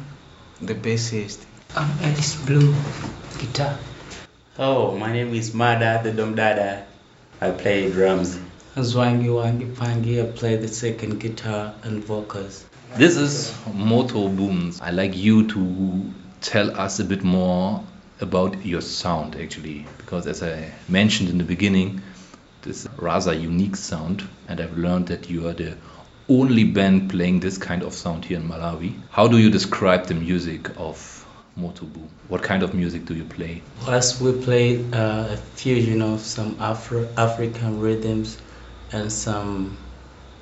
[0.63, 1.45] the bassist.
[1.75, 2.73] I'm Alice Blue,
[3.37, 3.77] guitar.
[4.61, 6.87] Oh, my name is Mada the Dom Dada.
[7.41, 8.39] I play drums.
[8.77, 12.65] Zwangi Wangi Pangi, I play the second guitar and vocals.
[12.95, 14.81] This is Moto Booms.
[14.81, 17.83] I'd like you to tell us a bit more
[18.21, 22.03] about your sound actually, because as I mentioned in the beginning,
[22.63, 25.77] this rather unique sound, and I've learned that you are the
[26.29, 28.95] only band playing this kind of sound here in Malawi.
[29.11, 31.27] How do you describe the music of
[31.59, 32.09] Motobu?
[32.29, 33.63] What kind of music do you play?
[33.85, 38.39] First, we play uh, a fusion of some Afro African rhythms
[38.93, 39.77] and some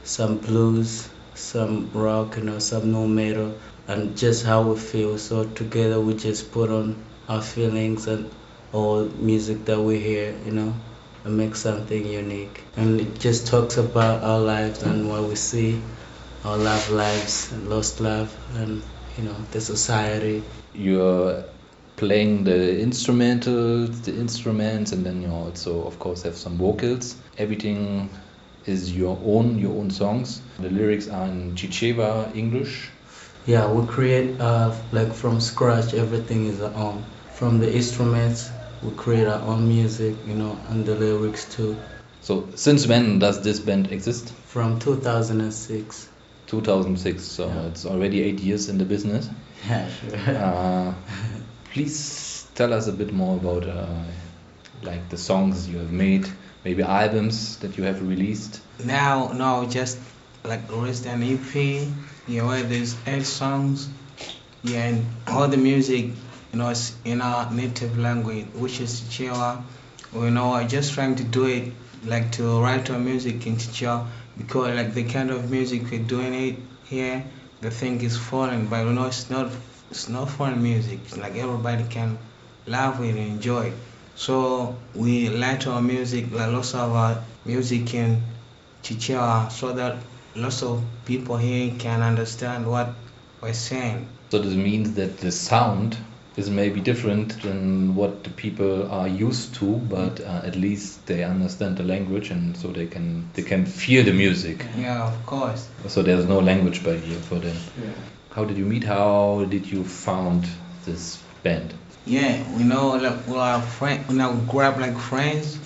[0.03, 3.55] some blues some rock, you know, some no metal,
[3.89, 5.19] and just how we feel.
[5.19, 8.31] So together we just put on our feelings and
[8.73, 10.75] all music that we hear, you know,
[11.25, 12.63] and make something unique.
[12.77, 15.81] And it just talks about our lives and what we see,
[16.45, 18.83] our love lives and lost love, and
[19.17, 20.43] you know, the society.
[20.75, 21.45] You're
[21.97, 27.17] playing the instrumentals, the instruments, and then you also, of course, have some vocals.
[27.39, 28.11] Everything
[28.67, 30.41] is your own, your own songs.
[30.59, 32.91] The lyrics are in Chichewa English.
[33.47, 35.95] Yeah, we create uh, like from scratch.
[35.95, 37.05] Everything is our own.
[37.35, 38.51] From the instruments,
[38.85, 41.77] we create our own music, you know, and the lyrics too.
[42.21, 44.33] So, since when does this band exist?
[44.47, 46.09] From 2006.
[46.47, 49.29] 2006, so it's already eight years in the business.
[49.67, 50.37] Yeah, sure.
[50.37, 50.95] Uh,
[51.73, 53.87] please tell us a bit more about uh,
[54.83, 56.29] like the songs you have made,
[56.65, 58.61] maybe albums that you have released.
[58.85, 59.99] Now, no, just
[60.45, 61.55] like released an EP,
[62.29, 63.89] you know, where there's eight songs,
[64.63, 66.11] yeah, and all the music,
[66.55, 66.73] you know,
[67.05, 69.61] in our native language, which is Chichewa.
[70.15, 71.73] You know, I just trying to do it,
[72.05, 74.07] like to write our music in Chichewa,
[74.39, 77.25] because like the kind of music we're doing it here,
[77.61, 79.51] the thing is foreign, but you know, it's not,
[79.91, 81.01] it's not foreign music.
[81.07, 82.19] It's like everybody can
[82.69, 83.75] love it and enjoy it.
[84.15, 88.23] So we write our music, like lots of our music in
[88.85, 89.97] Chichewa, so that
[90.37, 92.91] lots of people here can understand what
[93.41, 94.07] we're saying.
[94.31, 95.97] So this means that the sound
[96.37, 101.23] is maybe different than what the people are used to, but uh, at least they
[101.23, 104.67] understand the language and so they can they can feel the music.
[104.77, 105.69] Yeah, of course.
[105.87, 107.57] So there's no language barrier for them.
[107.81, 107.91] Yeah.
[108.31, 108.83] How did you meet?
[108.83, 110.49] How did you found
[110.85, 111.73] this band?
[112.05, 114.09] Yeah, we know like we are friends.
[114.09, 115.59] We now grew up like friends,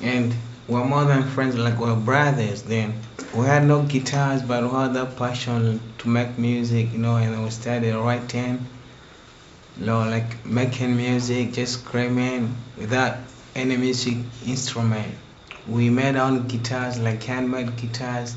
[0.00, 0.34] and
[0.68, 1.56] we're more than friends.
[1.56, 2.62] Like we're brothers.
[2.62, 2.94] Then
[3.34, 7.16] we had no guitars, but we had that passion to make music, you know.
[7.16, 8.66] And we started writing,
[9.78, 13.18] you know, like making music, just screaming without
[13.54, 14.16] any music
[14.46, 15.14] instrument.
[15.68, 18.36] We made our own guitars, like handmade guitars.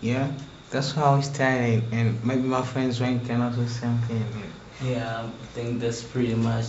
[0.00, 0.30] Yeah,
[0.70, 1.84] that's how we started.
[1.92, 4.24] And maybe my friends Wayne can also something.
[4.82, 6.66] Yeah, I think that's pretty much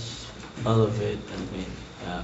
[0.65, 1.17] all of it.
[1.33, 1.65] I mean,
[2.03, 2.23] yeah,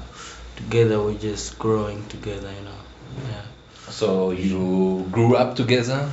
[0.56, 3.28] together we're just growing together, you know.
[3.30, 3.41] Yeah.
[3.90, 6.11] So you grew up together,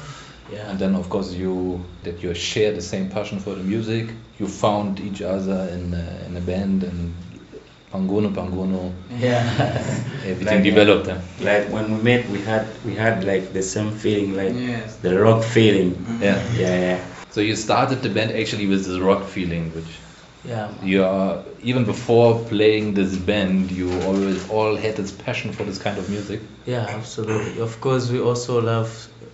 [0.53, 0.71] Yeah.
[0.71, 4.09] and then of course you that you share the same passion for the music.
[4.39, 7.15] You found each other in a, in a band and
[7.93, 8.93] Pangono Pangono.
[9.19, 9.43] Yeah.
[10.25, 11.07] Everything developed.
[11.07, 11.21] Then.
[11.41, 14.97] Like when we met, we had we had like the same feeling, like Yes.
[14.97, 15.93] the rock feeling.
[15.95, 16.23] Mm-hmm.
[16.23, 16.53] Yeah.
[16.55, 17.05] Yeah, yeah.
[17.31, 19.93] So you started the band actually with this rock feeling, which
[20.45, 20.69] Yeah.
[20.83, 25.79] you are even before playing this band, you always all had this passion for this
[25.79, 26.41] kind of music.
[26.67, 27.61] Yeah, absolutely.
[27.61, 28.91] Of course, we also love,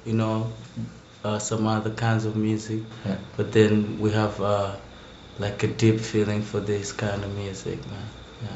[0.06, 0.46] you know,
[1.24, 2.80] uh, some other kinds of music.
[3.04, 3.16] Yeah.
[3.36, 4.76] But then we have uh,
[5.38, 8.06] like a deep feeling for this kind of music, man.
[8.42, 8.48] Yeah.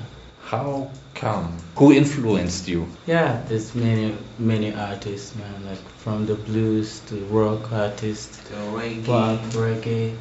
[0.43, 1.57] How come?
[1.77, 2.87] Who influenced you?
[3.07, 5.67] Yeah, there's many many artists, man.
[5.67, 9.05] Like from the blues to rock artists, To reggae.
[9.07, 10.17] pop, reggae,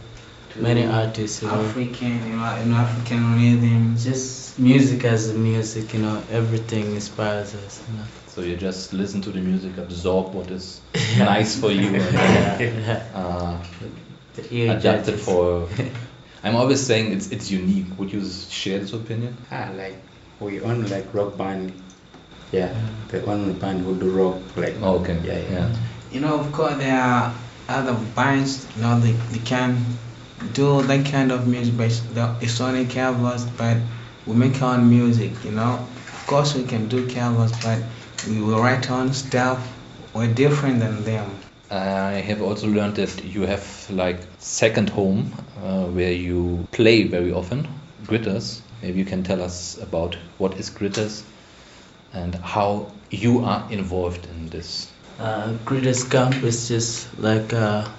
[0.53, 1.41] to many artists.
[1.43, 1.61] You know.
[1.65, 4.03] African, you know, in African rhythms.
[4.03, 7.83] Just music as a music, you know, everything inspires us.
[7.87, 8.03] You know.
[8.35, 10.81] So you just listen to the music, absorb what is
[11.17, 13.63] nice for you, and Yeah, then, uh,
[14.33, 15.69] The adapt it for.
[16.43, 17.97] I'm always saying it's it's unique.
[17.97, 19.37] Would you share this opinion?
[19.49, 19.95] Ah, like
[20.41, 21.71] we only like rock band.
[22.51, 22.75] Yeah,
[23.07, 24.75] the only band who do rock like.
[24.81, 25.17] Oh, okay.
[25.23, 25.49] Yeah, yeah.
[25.55, 25.75] Yeah.
[26.11, 27.33] You know, of course, there are
[27.69, 29.79] other bands, you know, they, they can
[30.53, 33.77] do that kind of music, but the- it's only covers, but
[34.27, 35.87] we make our own music, you know.
[36.19, 37.79] Of course, we can do covers, but
[38.27, 39.73] we will write on own stuff.
[40.13, 41.29] We're different than them.
[41.69, 45.33] I have also learned that you have like second home
[45.63, 47.67] uh, where you play very often,
[48.05, 48.61] Gritters.
[48.81, 51.23] Maybe you can tell us about what is Gritters
[52.13, 54.91] and how you are involved in this.
[55.19, 57.91] Uh, Greatest Camp is just like a,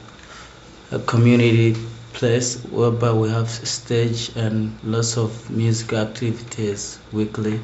[0.90, 1.76] a community
[2.12, 7.60] place whereby we have stage and lots of music activities weekly.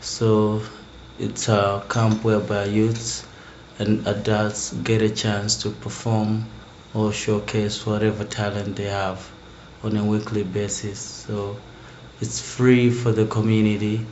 [0.00, 0.62] So
[1.18, 3.26] it's a camp whereby youths
[3.78, 6.44] and adults get a chance to perform
[6.92, 9.30] or showcase whatever talent they have
[9.82, 10.98] on a weekly basis.
[10.98, 11.56] So
[12.20, 14.06] it's free for the community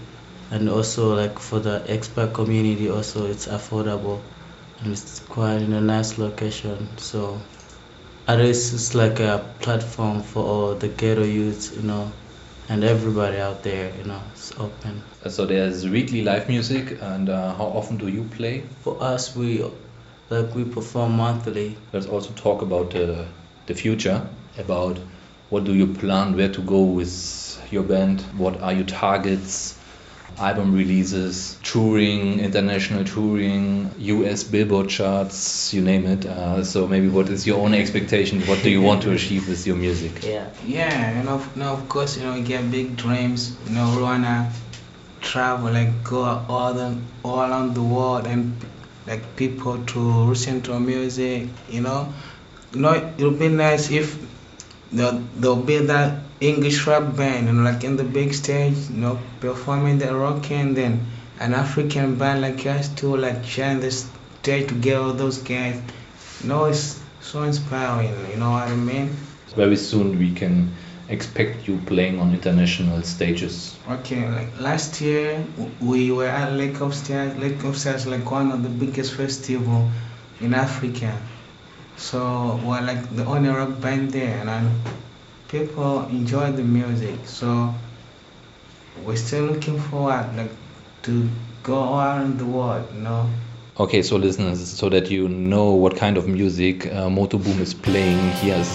[0.51, 4.21] and also like for the expat community also it's affordable
[4.81, 7.41] and it's quite in a nice location so
[8.29, 12.13] least it's like a platform for all the ghetto youths you know
[12.69, 17.29] and everybody out there you know it's open Uh, So there's weekly live music, and
[17.29, 18.63] uh, how often do you play?
[18.83, 19.65] for us we
[20.31, 21.77] like we perform monthly.
[21.93, 23.25] Let's also talk about uh,
[23.67, 24.27] the future,
[24.59, 24.99] about
[25.51, 27.13] what do you plan, where to go with
[27.71, 29.79] your band, what are your targets,
[30.39, 36.27] album releases, touring, international touring, US Billboard charts, you name it.
[36.27, 38.41] Uh, so maybe what is your own expectation?
[38.43, 40.25] What do you want to achieve with your music?
[40.25, 40.49] Yeah.
[40.65, 43.57] Yeah, you know, now of course, you know, we get big dreams.
[43.67, 44.53] You know, we wanna
[45.21, 48.55] travel, like go all the all around the world, and
[49.07, 51.49] like people to listen to our music.
[51.69, 52.13] You know,
[52.73, 54.19] you know, it would be nice if
[54.91, 56.19] there there'll be that
[56.49, 60.77] English rap band, know, like in the big stage, you know, performing the rock, and
[60.77, 61.07] then
[61.39, 65.81] an African band like us too, like sharing the stage together with those guys.
[66.43, 68.15] You know, it's so inspiring.
[68.31, 69.17] You know what I mean?
[69.55, 70.75] Very soon we can
[71.09, 73.77] expect you playing on international stages.
[73.89, 75.45] Okay, like last year
[75.81, 77.37] we were at Lake of Stars.
[77.37, 79.91] Lake of Stars like one of the biggest festival
[80.41, 81.17] in Africa.
[81.97, 84.83] So we're like the only rock band there, and um,
[85.53, 87.15] people enjoy the music.
[87.25, 87.73] So
[89.05, 90.51] we're still looking forward like
[91.03, 91.29] to
[91.63, 92.89] go around the world.
[92.95, 93.31] You know.
[93.79, 97.73] Okay, so listeners, so that you know what kind of music uh, Moto Boom is
[97.73, 98.67] playing, here's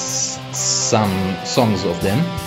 [0.53, 1.11] some
[1.45, 2.46] songs of them.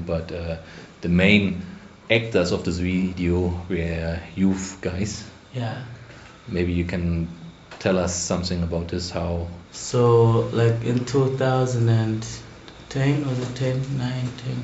[0.00, 0.56] But uh,
[1.00, 1.62] the main
[2.10, 5.24] actors of this video were youth guys.
[5.54, 5.84] Yeah.
[6.48, 7.28] Maybe you can
[7.78, 14.62] tell us something about this, how So, like in 2010, was it 10, 9, 10?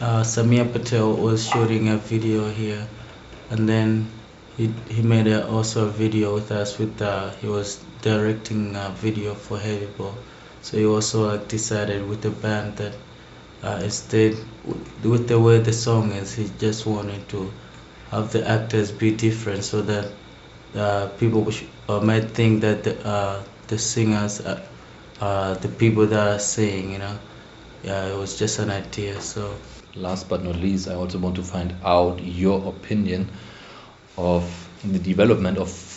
[0.00, 2.86] Uh, Samir Patel was shooting a video here,
[3.50, 4.08] and then
[4.56, 6.78] he he made a, also a video with us.
[6.78, 10.14] With uh, he was directing a video for Heavy Ball,
[10.62, 12.94] so he also like decided with the band that
[13.62, 14.36] uh, instead
[15.02, 17.50] with the way the song is, he just wanted to
[18.10, 20.10] have the actors be different so that
[20.74, 24.62] uh, people sh- uh, might think that the, uh, the singers are,
[25.20, 27.18] are the people that are singing, you know.
[27.82, 29.20] Yeah, it was just an idea.
[29.20, 29.54] So
[29.94, 33.30] last but not least, I also want to find out your opinion
[34.16, 34.44] of
[34.84, 35.90] the development of.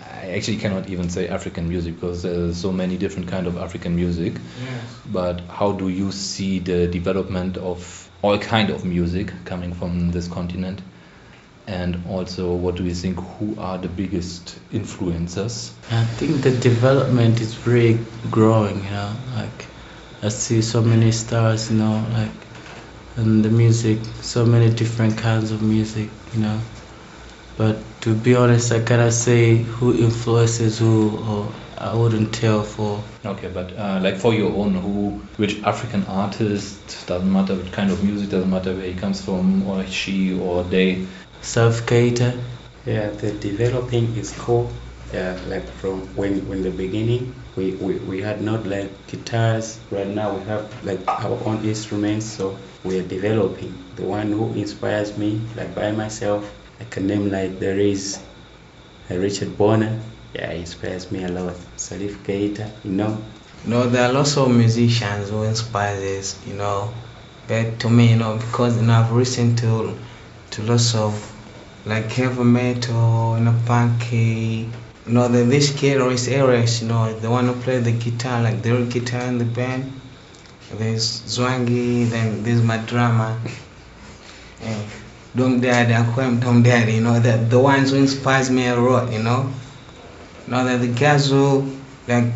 [0.00, 3.94] I actually cannot even say African music because there's so many different kind of African
[3.96, 4.34] music.
[4.34, 5.00] Yes.
[5.12, 10.28] But how do you see the development of all kind of music coming from this
[10.28, 10.82] continent?
[11.66, 13.18] And also, what do you think?
[13.18, 15.72] Who are the biggest influencers?
[15.90, 17.98] I think the development is really
[18.30, 19.12] growing, you know.
[19.34, 19.66] Like
[20.22, 22.30] I see so many stars, you know, like
[23.16, 26.60] and the music, so many different kinds of music, you know.
[27.56, 33.02] But to be honest, I cannot say who influences who, or I wouldn't tell for.
[33.24, 37.90] Okay, but uh, like for your own, who, which African artist doesn't matter what kind
[37.90, 41.06] of music, doesn't matter where he comes from, or she, or they.
[41.42, 42.32] Self cater.
[42.84, 44.70] Yeah, the developing is cool.
[45.12, 49.78] Yeah, like from when when the beginning we, we, we had not like guitars.
[49.90, 53.74] Right now we have like our own instruments, so we are developing.
[53.96, 58.20] The one who inspires me, like by myself, I can name like there is
[59.08, 60.00] Richard Bona.
[60.36, 61.54] Yeah, he inspires me a lot.
[61.78, 63.16] Salif Keita, you know.
[63.64, 66.92] Know, there are lots of musicians who inspire this, you know.
[67.48, 69.96] But to me, you know, because you know, I've listened to
[70.50, 71.14] to lots of
[71.86, 74.68] like heavy metal, you know, punky,
[75.06, 78.60] you know, the, these guitarist areas, you know, the one who play the guitar, like
[78.60, 79.90] the real guitar in the band.
[80.70, 82.76] There's Zwangi, then there's my.
[84.62, 84.82] Yeah.
[85.34, 89.10] Dom Daddy, Akwem Dom Daddy, you know, the, the ones who inspires me a lot,
[89.10, 89.50] you know.
[90.48, 92.32] Know, that the guys like,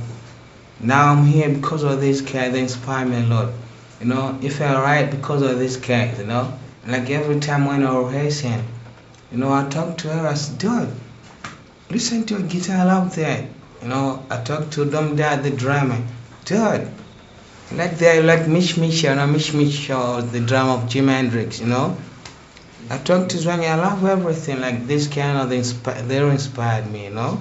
[0.80, 3.52] now I'm here because of this guy, they inspire me a lot.
[4.00, 6.52] You know, if I write because of this guy, you know,
[6.86, 8.64] like every time when I'm rehearsing,
[9.30, 10.92] you know, I talk to her, I said, dude,
[11.90, 13.44] listen to a guitar, I love that.
[13.82, 16.02] You know, I talk to Dom Dad, the drummer,
[16.46, 16.90] dude,
[17.72, 21.60] like they like Mish Mish, you know, Mish Mish, or the drum of Jimi Hendrix,
[21.60, 21.96] you know.
[22.90, 26.90] I talk to Zwangi, I love everything, like this kind of, they, inspi- they inspired
[26.90, 27.40] me, you know.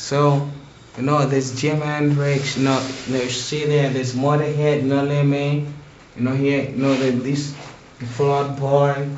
[0.00, 0.48] So,
[0.96, 5.12] you know, there's Jim Hendrix, you know, you see there, there's Motorhead, you know what
[5.12, 5.74] I mean?
[6.16, 7.54] You know, here, you know, the, this
[8.16, 9.08] Flood Boy,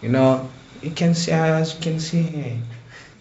[0.00, 0.48] you know,
[0.80, 2.58] you can see, as you can see here,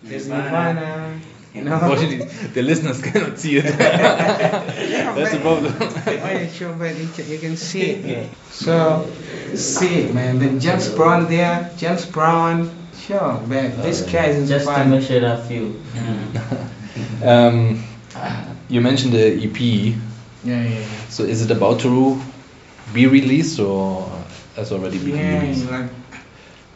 [0.04, 1.20] there's Nirvana,
[1.54, 1.74] you know.
[1.82, 3.66] Unfortunately, the listeners cannot see it.
[3.66, 5.74] Yeah, That's the problem.
[5.82, 8.30] Oh, yeah, sure, but you can, you can see it here.
[8.52, 9.12] So,
[9.56, 10.38] see it, man.
[10.38, 13.76] Then James Brown there, James Brown, sure, man.
[13.82, 14.90] This uh, guy is Just to inspired.
[14.90, 15.82] mention a few.
[17.24, 17.84] Um,
[18.70, 19.60] you mentioned the EP.
[19.60, 19.96] Yeah,
[20.46, 20.86] yeah, yeah.
[21.10, 22.20] So is it about to
[22.94, 24.10] be released or
[24.56, 25.70] has already been Yeah, released?
[25.70, 25.90] like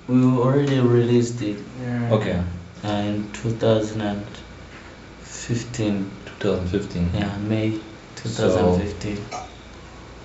[0.07, 1.57] We already released it.
[1.81, 2.13] Yeah.
[2.13, 2.41] Okay.
[2.83, 6.11] In 2015.
[6.39, 7.09] 2015.
[7.13, 7.79] Yeah, May
[8.15, 9.17] 2015.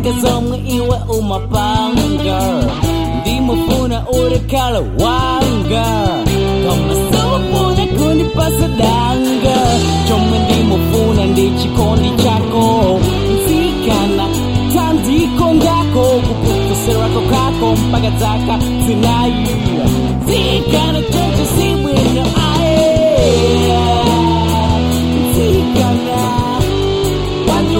[0.07, 2.39] zamanipeleka zomwe iwe umapanga
[3.21, 5.85] ndimufuna urekhala wanga.
[6.63, 9.57] Koma sowafuna kundipasa danga.
[10.07, 12.99] Chomwe ndimufuna ndi chikondi chako.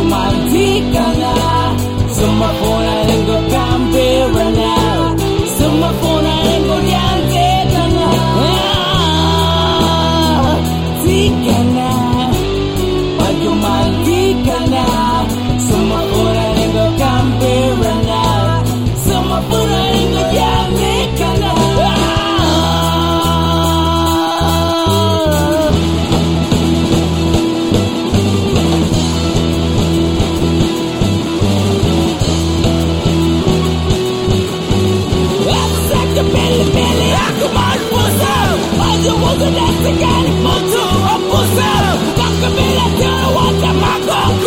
[0.10, 1.27] Mantikana,
[2.18, 2.97] sumafuna my kambirana,
[43.36, 44.38] wata mako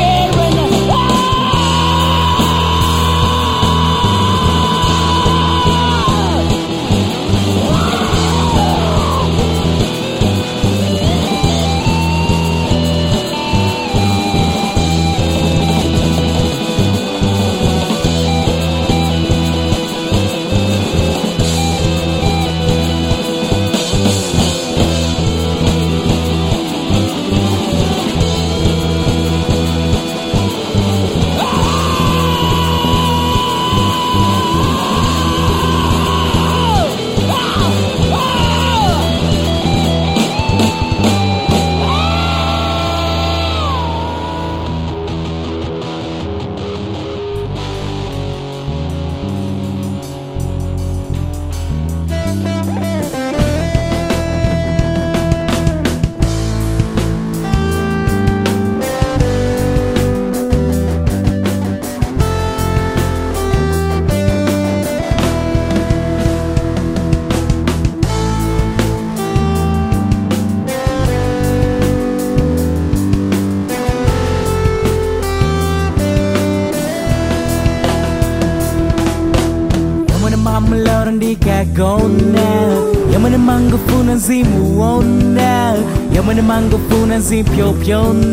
[87.40, 88.31] 飘飘。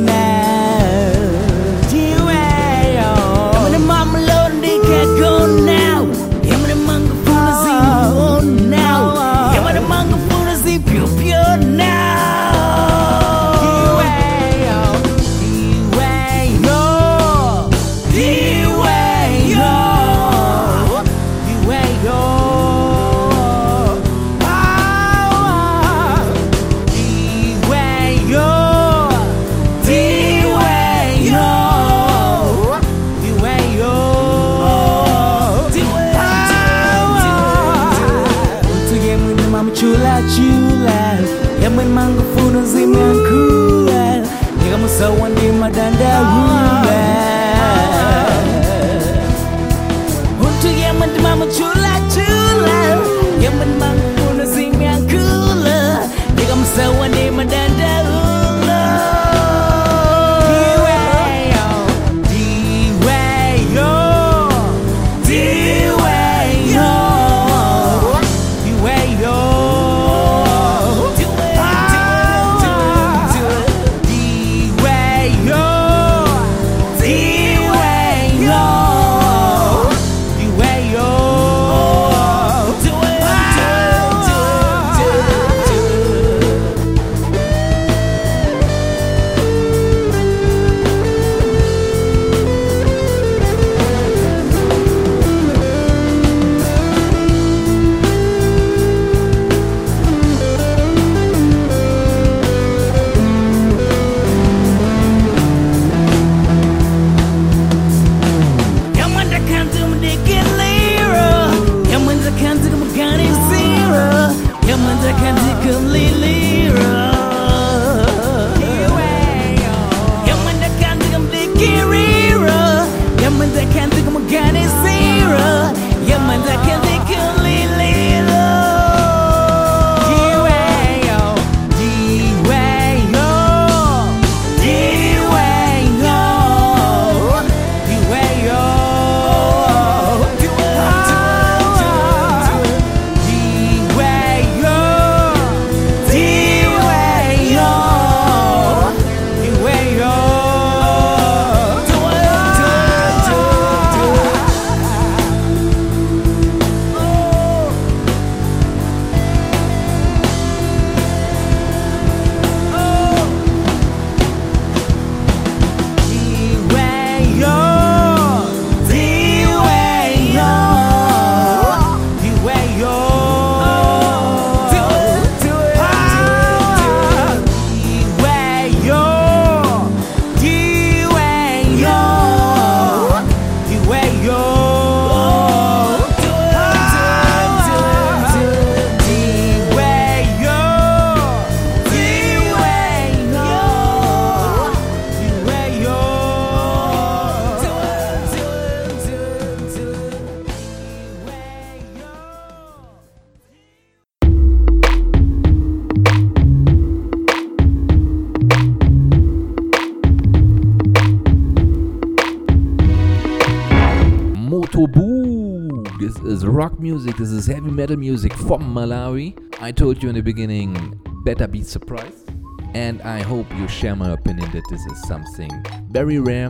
[221.60, 222.32] Be surprised.
[222.74, 225.52] And I hope you share my opinion that this is something
[225.90, 226.50] very rare,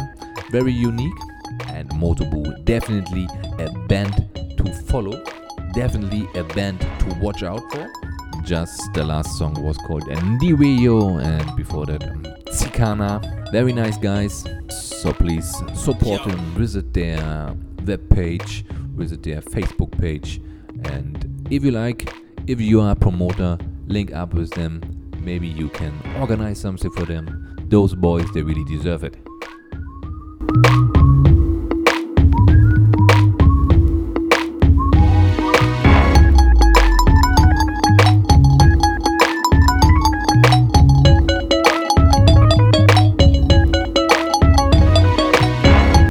[0.51, 1.19] very unique.
[1.67, 3.27] And Motobu, definitely
[3.57, 4.13] a band
[4.57, 5.23] to follow,
[5.73, 7.91] definitely a band to watch out for.
[8.43, 13.11] Just the last song was called Ndiweyo, and before that, um, Tsikana.
[13.51, 14.45] Very nice guys.
[14.69, 17.55] So please support them, visit their
[17.85, 18.65] web page,
[18.95, 20.41] visit their Facebook page,
[20.85, 22.13] and if you like,
[22.47, 23.57] if you are a promoter,
[23.87, 24.81] link up with them.
[25.21, 27.55] Maybe you can organize something for them.
[27.67, 29.15] Those boys, they really deserve it.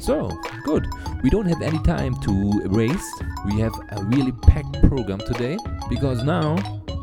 [0.03, 0.31] So,
[0.65, 0.87] good.
[1.23, 3.23] We don't have any time to race.
[3.47, 5.59] We have a really packed program today
[5.91, 6.57] because now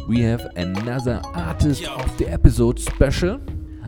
[0.07, 3.41] we have another artist of the episode special.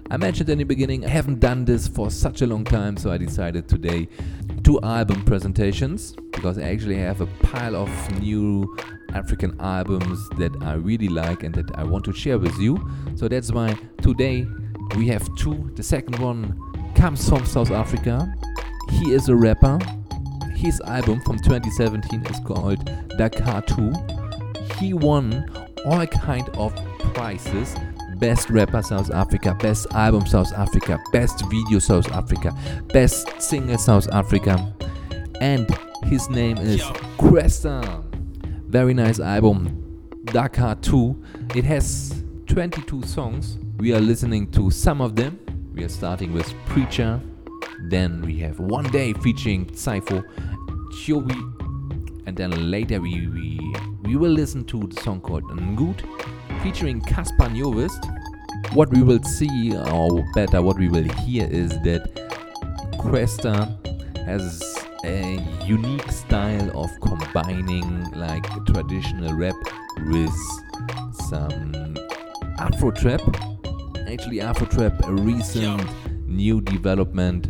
[0.10, 3.12] I mentioned in the beginning I haven't done this for such a long time, so
[3.12, 4.08] I decided today
[4.64, 8.76] two album presentations because I actually have a pile of new
[9.14, 12.90] African albums that I really like and that I want to share with you.
[13.16, 14.48] So that's why today
[14.96, 15.70] we have two.
[15.76, 16.60] The second one
[16.96, 18.34] comes from South Africa.
[18.90, 19.78] He is a rapper.
[20.56, 23.94] His album from 2017 is called Dakar 2.
[24.80, 26.76] He won all kind of
[27.14, 27.76] prizes.
[28.18, 32.56] Best rapper South Africa, best album South Africa, best video South Africa,
[32.92, 34.74] best singer South Africa.
[35.40, 35.70] And
[36.06, 36.82] his name is
[37.18, 38.04] Kwesta.
[38.68, 39.84] Very nice album.
[40.26, 41.24] Dakar 2.
[41.56, 43.60] It has 22 songs.
[43.78, 45.40] We are listening to some of them.
[45.74, 47.22] We are starting with Preacher.
[47.90, 50.24] Then we have One Day featuring Cypher,
[50.92, 51.40] Chiobi.
[52.26, 53.76] And then later we, we,
[54.08, 56.02] we will listen to the song called Ngoot
[56.64, 58.02] featuring Cassper Nyovest.
[58.74, 62.16] What we will see, or better, what we will hear is that
[62.94, 63.68] Kwesta
[64.26, 64.64] has
[65.04, 69.56] a unique style of combining like traditional rap
[70.06, 70.34] with
[71.28, 71.98] some
[72.60, 73.20] Afro trap.
[74.08, 75.86] Actually, Afro trap, a recent
[76.26, 77.50] new development,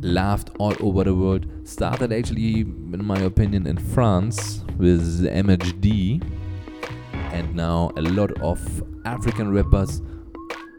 [0.00, 1.50] laughed all over the world.
[1.64, 6.22] Started actually, in my opinion, in France with MHD,
[7.32, 8.60] and now a lot of
[9.04, 10.02] African rappers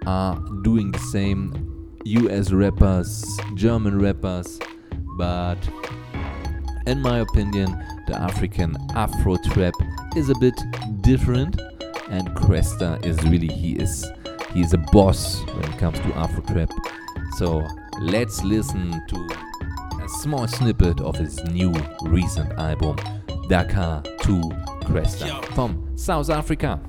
[0.06, 1.74] are doing the same.
[2.06, 4.60] US rappers, German rappers,
[5.18, 5.58] but
[6.86, 9.74] in my opinion, the African Afro trap
[10.16, 10.56] is a bit
[11.02, 11.60] different,
[12.10, 14.06] and Kwesta is really he is
[14.54, 16.70] he is a boss when it comes to Afro trap.
[17.36, 17.68] So
[18.00, 19.30] let's listen to
[20.02, 22.96] a small snippet of his new recent album,
[23.48, 24.42] Dakar to
[24.84, 26.80] Kwesta from South Africa.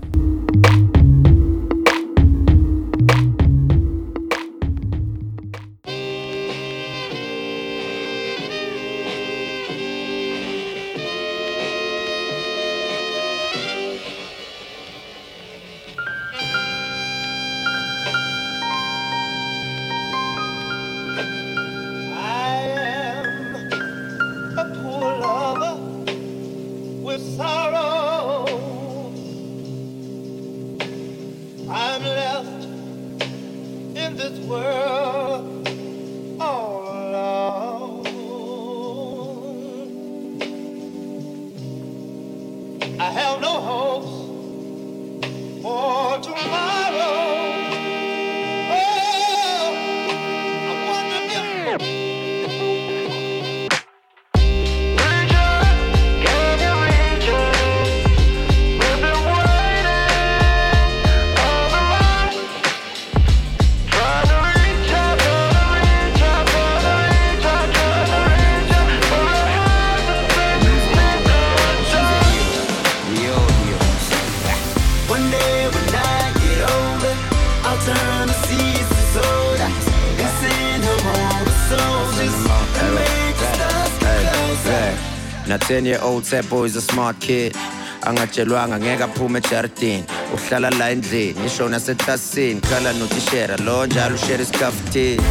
[85.89, 87.55] Year old Teppo is a smart kid.
[88.02, 90.05] Angatshelwanga ngeke aphume ejardini
[90.35, 95.23] uhlala la endlini ngisho naseklasini khala notishera lo njalo ushere isikafutini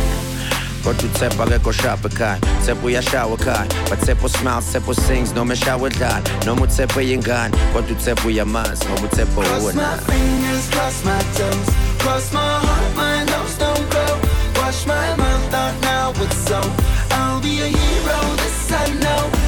[0.83, 2.39] kodwa uthepha akekho shapha ekhaya.
[2.65, 7.57] Thepha uyashawa ekhaya but thepha smiles thepha sings noma eshawa edlala noma uthepha eyingane.
[7.73, 11.69] Kodwa uthepha uyamazi ngoba uthepha Cross uwe my naye fingers, cross my toes,
[11.99, 14.19] cross my heart, my nose don't grow.
[14.61, 16.71] Wash my mouth out now with soap.
[17.11, 19.46] I'll be a hero, this I know.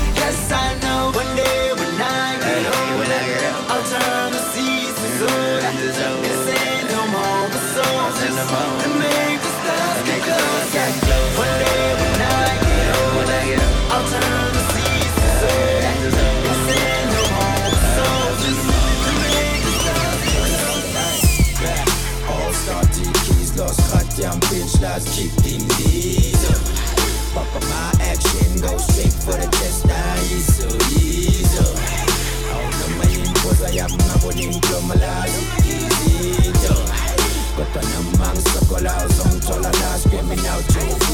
[24.90, 26.54] Let's keep things easy.
[27.36, 30.66] Papa, my action goes straight for the chest, now easy,
[30.98, 31.64] easy.
[32.52, 36.76] Awunoma yinkoza yami ngabona inhloma layo izinto
[37.56, 41.09] kodwa noma ngisokola uzongithola la screaming out Jovito,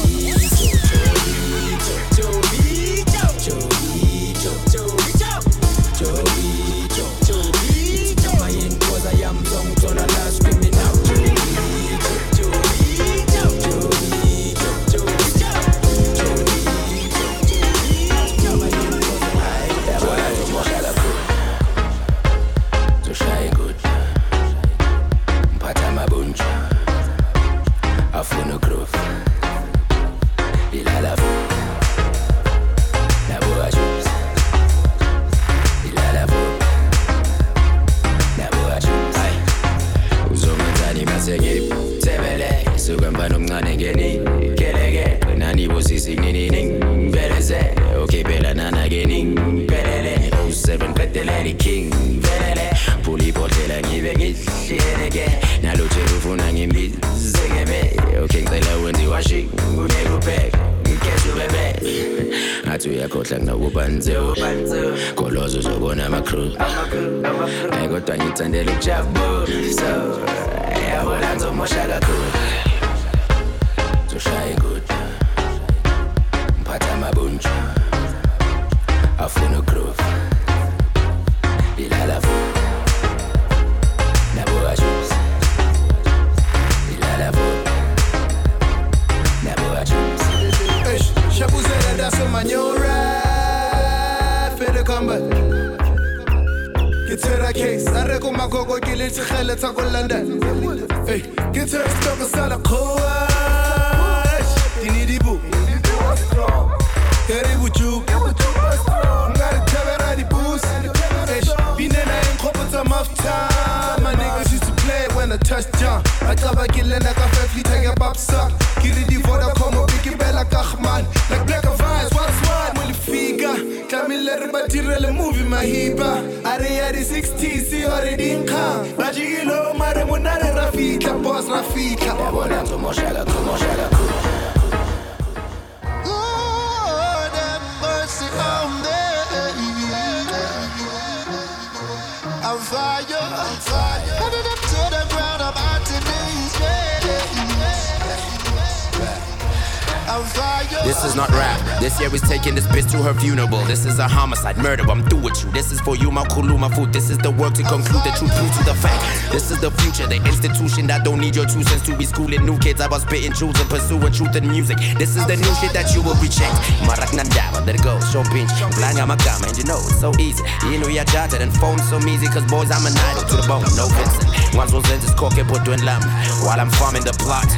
[163.04, 164.78] kids spitting pursuing truth in music.
[164.98, 166.54] This is the new shit that you will reject.
[166.88, 168.50] Marak Nandava, let it go, show pinch.
[168.76, 170.42] Blind got my gama, and you know it's so easy.
[170.70, 173.46] You know, you're jotted and phone so easy, cause boys, I'm an idol to the
[173.48, 174.54] bone, no Vincent.
[174.54, 176.02] Once was lenses, coke, put doing lamb.
[176.44, 177.48] While I'm farming the plot.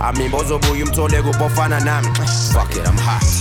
[0.00, 2.04] I mean, bozo oh, boy, you told go bofana nam.
[2.52, 3.37] Fuck it, I'm hot.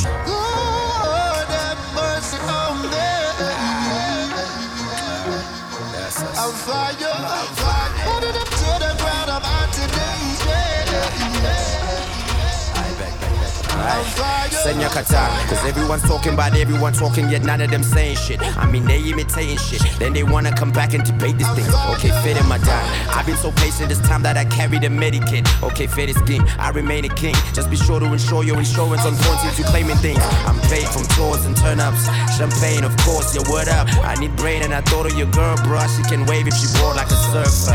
[14.68, 15.48] Senya Katana.
[15.48, 18.42] Cause everyone's talking about everyone talking, yet none of them saying shit.
[18.58, 19.82] I mean, they imitating shit.
[19.98, 21.64] Then they wanna come back and debate this thing.
[21.96, 22.86] Okay, fit in my time.
[23.16, 25.48] I've been so patient this time that I carry the medikit.
[25.64, 26.44] Okay, fit this game.
[26.60, 27.36] I remain a king.
[27.54, 30.20] Just be sure to ensure your insurance on point since you claiming things.
[30.44, 32.04] I'm paid from tours and turn ups.
[32.36, 33.88] Champagne, of course, your word up.
[34.04, 35.80] I need brain and I thought of your girl, bro.
[35.96, 37.72] She can wave if she bored like a surfer.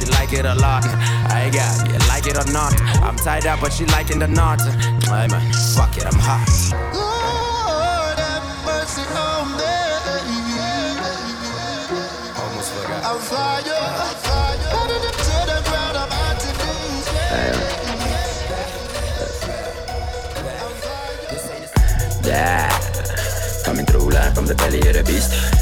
[0.00, 0.84] She like it a lot.
[1.28, 2.72] I got you like it or not.
[3.04, 4.60] I'm tied up, but she liking the knot.
[5.04, 6.46] Hey man, fuck I'm hot.
[6.94, 9.74] Lord have mercy on me.
[12.38, 13.02] Almost forgot.
[13.04, 14.58] I'm fire, I'm fire.
[14.70, 17.06] Put it up to the ground, I'm out to knees.
[22.24, 22.70] Yeah,
[23.64, 25.55] coming through live from the belly of the beast.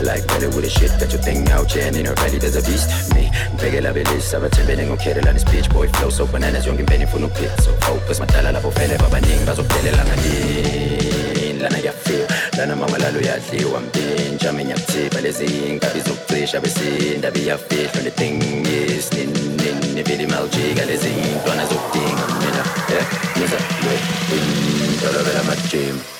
[0.00, 1.50] Like belly with the shit that you think
[1.96, 3.12] in her belly there's a beast.
[3.14, 7.28] Me, big la on kettle and this bitch boy flow so bananas penny for no
[7.28, 7.50] pit.
[7.60, 11.60] So focus my tala la fele baba ning bazo pele la ngani.
[11.60, 12.26] Lana ya feel,
[12.56, 18.38] lana mama lalo ya dliwa mpintsha mina kuthipha lezi inkabi zokucisha besinda biyafihla the thing
[18.66, 22.64] is nin nin nivili maljika lezi ntwana zokudinga mina
[22.98, 23.06] eh
[23.36, 23.92] niza lo
[24.36, 26.17] intolo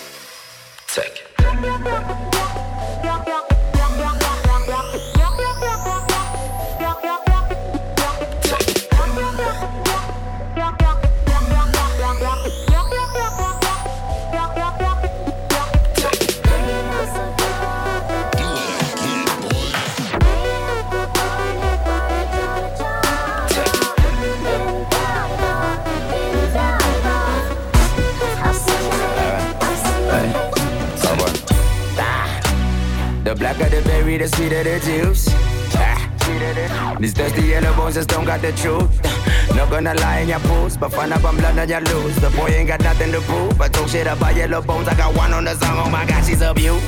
[34.48, 35.28] Vida de juice.
[35.74, 36.96] Ah.
[36.98, 38.88] These dusty yellow bones just don't got the truth.
[39.04, 39.54] Ah.
[39.54, 42.16] Not gonna lie in your pools, but fun up, I'm blood on your loose.
[42.16, 43.60] The boy ain't got nothing to prove.
[43.60, 45.76] I talk shit about yellow bones, I got one on the song.
[45.84, 46.80] Oh my god, she's a beaut.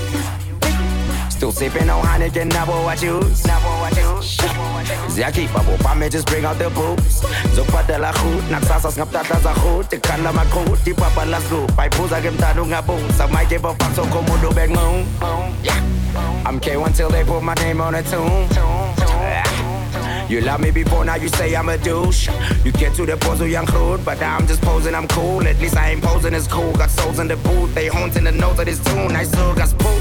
[1.29, 3.43] Still sipping on Heineken, now what I choose.
[5.13, 7.21] Zjaki, babo, pame, just bring out the boobs.
[7.53, 9.85] Zopata la hood, naksasa snap tata za hood.
[9.91, 11.79] Tikanda ma cool, tipa pa la sloop.
[11.79, 13.13] I pose, I give tadu ngaboom.
[13.13, 15.07] Some might give a fuck, so komodo beg moon.
[15.63, 16.00] Yeah.
[16.47, 18.49] I'm K1 till they put my name on a tune
[20.31, 22.29] you love me before, now you say I'm a douche.
[22.65, 25.43] You get to the pose young crude, but I'm just posing, I'm cool.
[25.43, 26.73] At least I ain't posing as cool.
[26.73, 29.11] Got souls in the booth, they haunting the notes of this tune.
[29.17, 30.00] I still got spooked.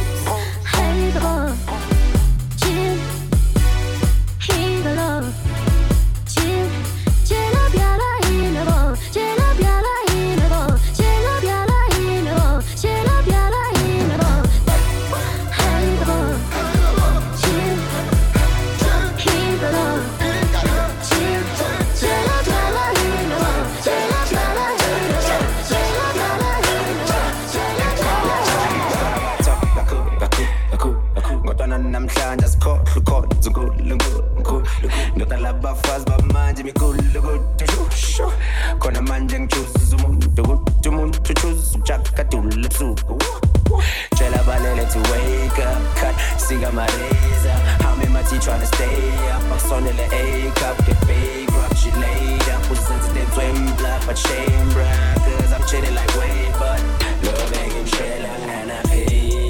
[48.29, 49.41] city trying to stay up.
[49.59, 55.53] Sonele A-cup, get big up She laid up, uzenze denzwe mbla But shame bruh, cause
[55.53, 56.81] I'm chilling like way But
[57.23, 59.48] love ain't chillin' and I pay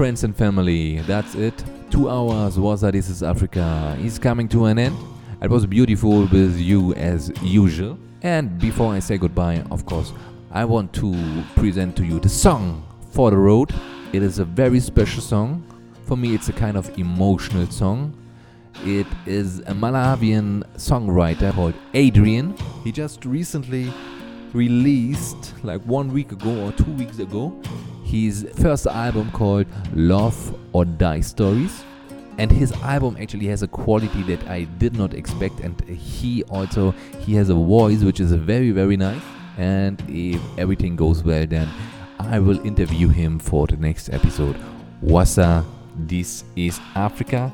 [0.00, 1.62] friends and family, that's it.
[1.90, 4.96] Two hours was This is Africa is coming to an end.
[5.42, 7.98] It was beautiful with you as usual.
[8.22, 10.14] And before I say goodbye, of course,
[10.52, 13.74] I want to present to you the song for the road.
[14.14, 15.62] It is a very special song.
[16.06, 18.16] For me, it's a kind of emotional song.
[18.86, 22.56] It is a Malawian songwriter called Adrian.
[22.84, 23.92] He just recently
[24.54, 27.60] released, like one week ago or two weeks ago,
[28.10, 31.84] his first album called Love or Die Stories.
[32.38, 35.60] And his album actually has a quality that I did not expect.
[35.60, 39.22] And he also he has a voice which is very very nice.
[39.58, 41.68] And if everything goes well, then
[42.18, 44.56] I will interview him for the next episode.
[45.02, 45.64] Woza,
[45.96, 47.52] this is Africa.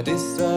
[0.05, 0.54] distância.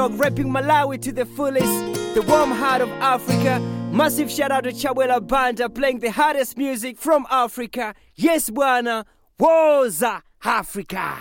[0.00, 2.14] Dog rapping Malawi to the fullest.
[2.14, 3.60] The warm heart of Africa.
[3.92, 7.94] Massive shout out to Chabwera Banda playing the hardest music from Africa.
[8.14, 9.04] Yes, Buana.
[9.38, 11.18] Woza Africa.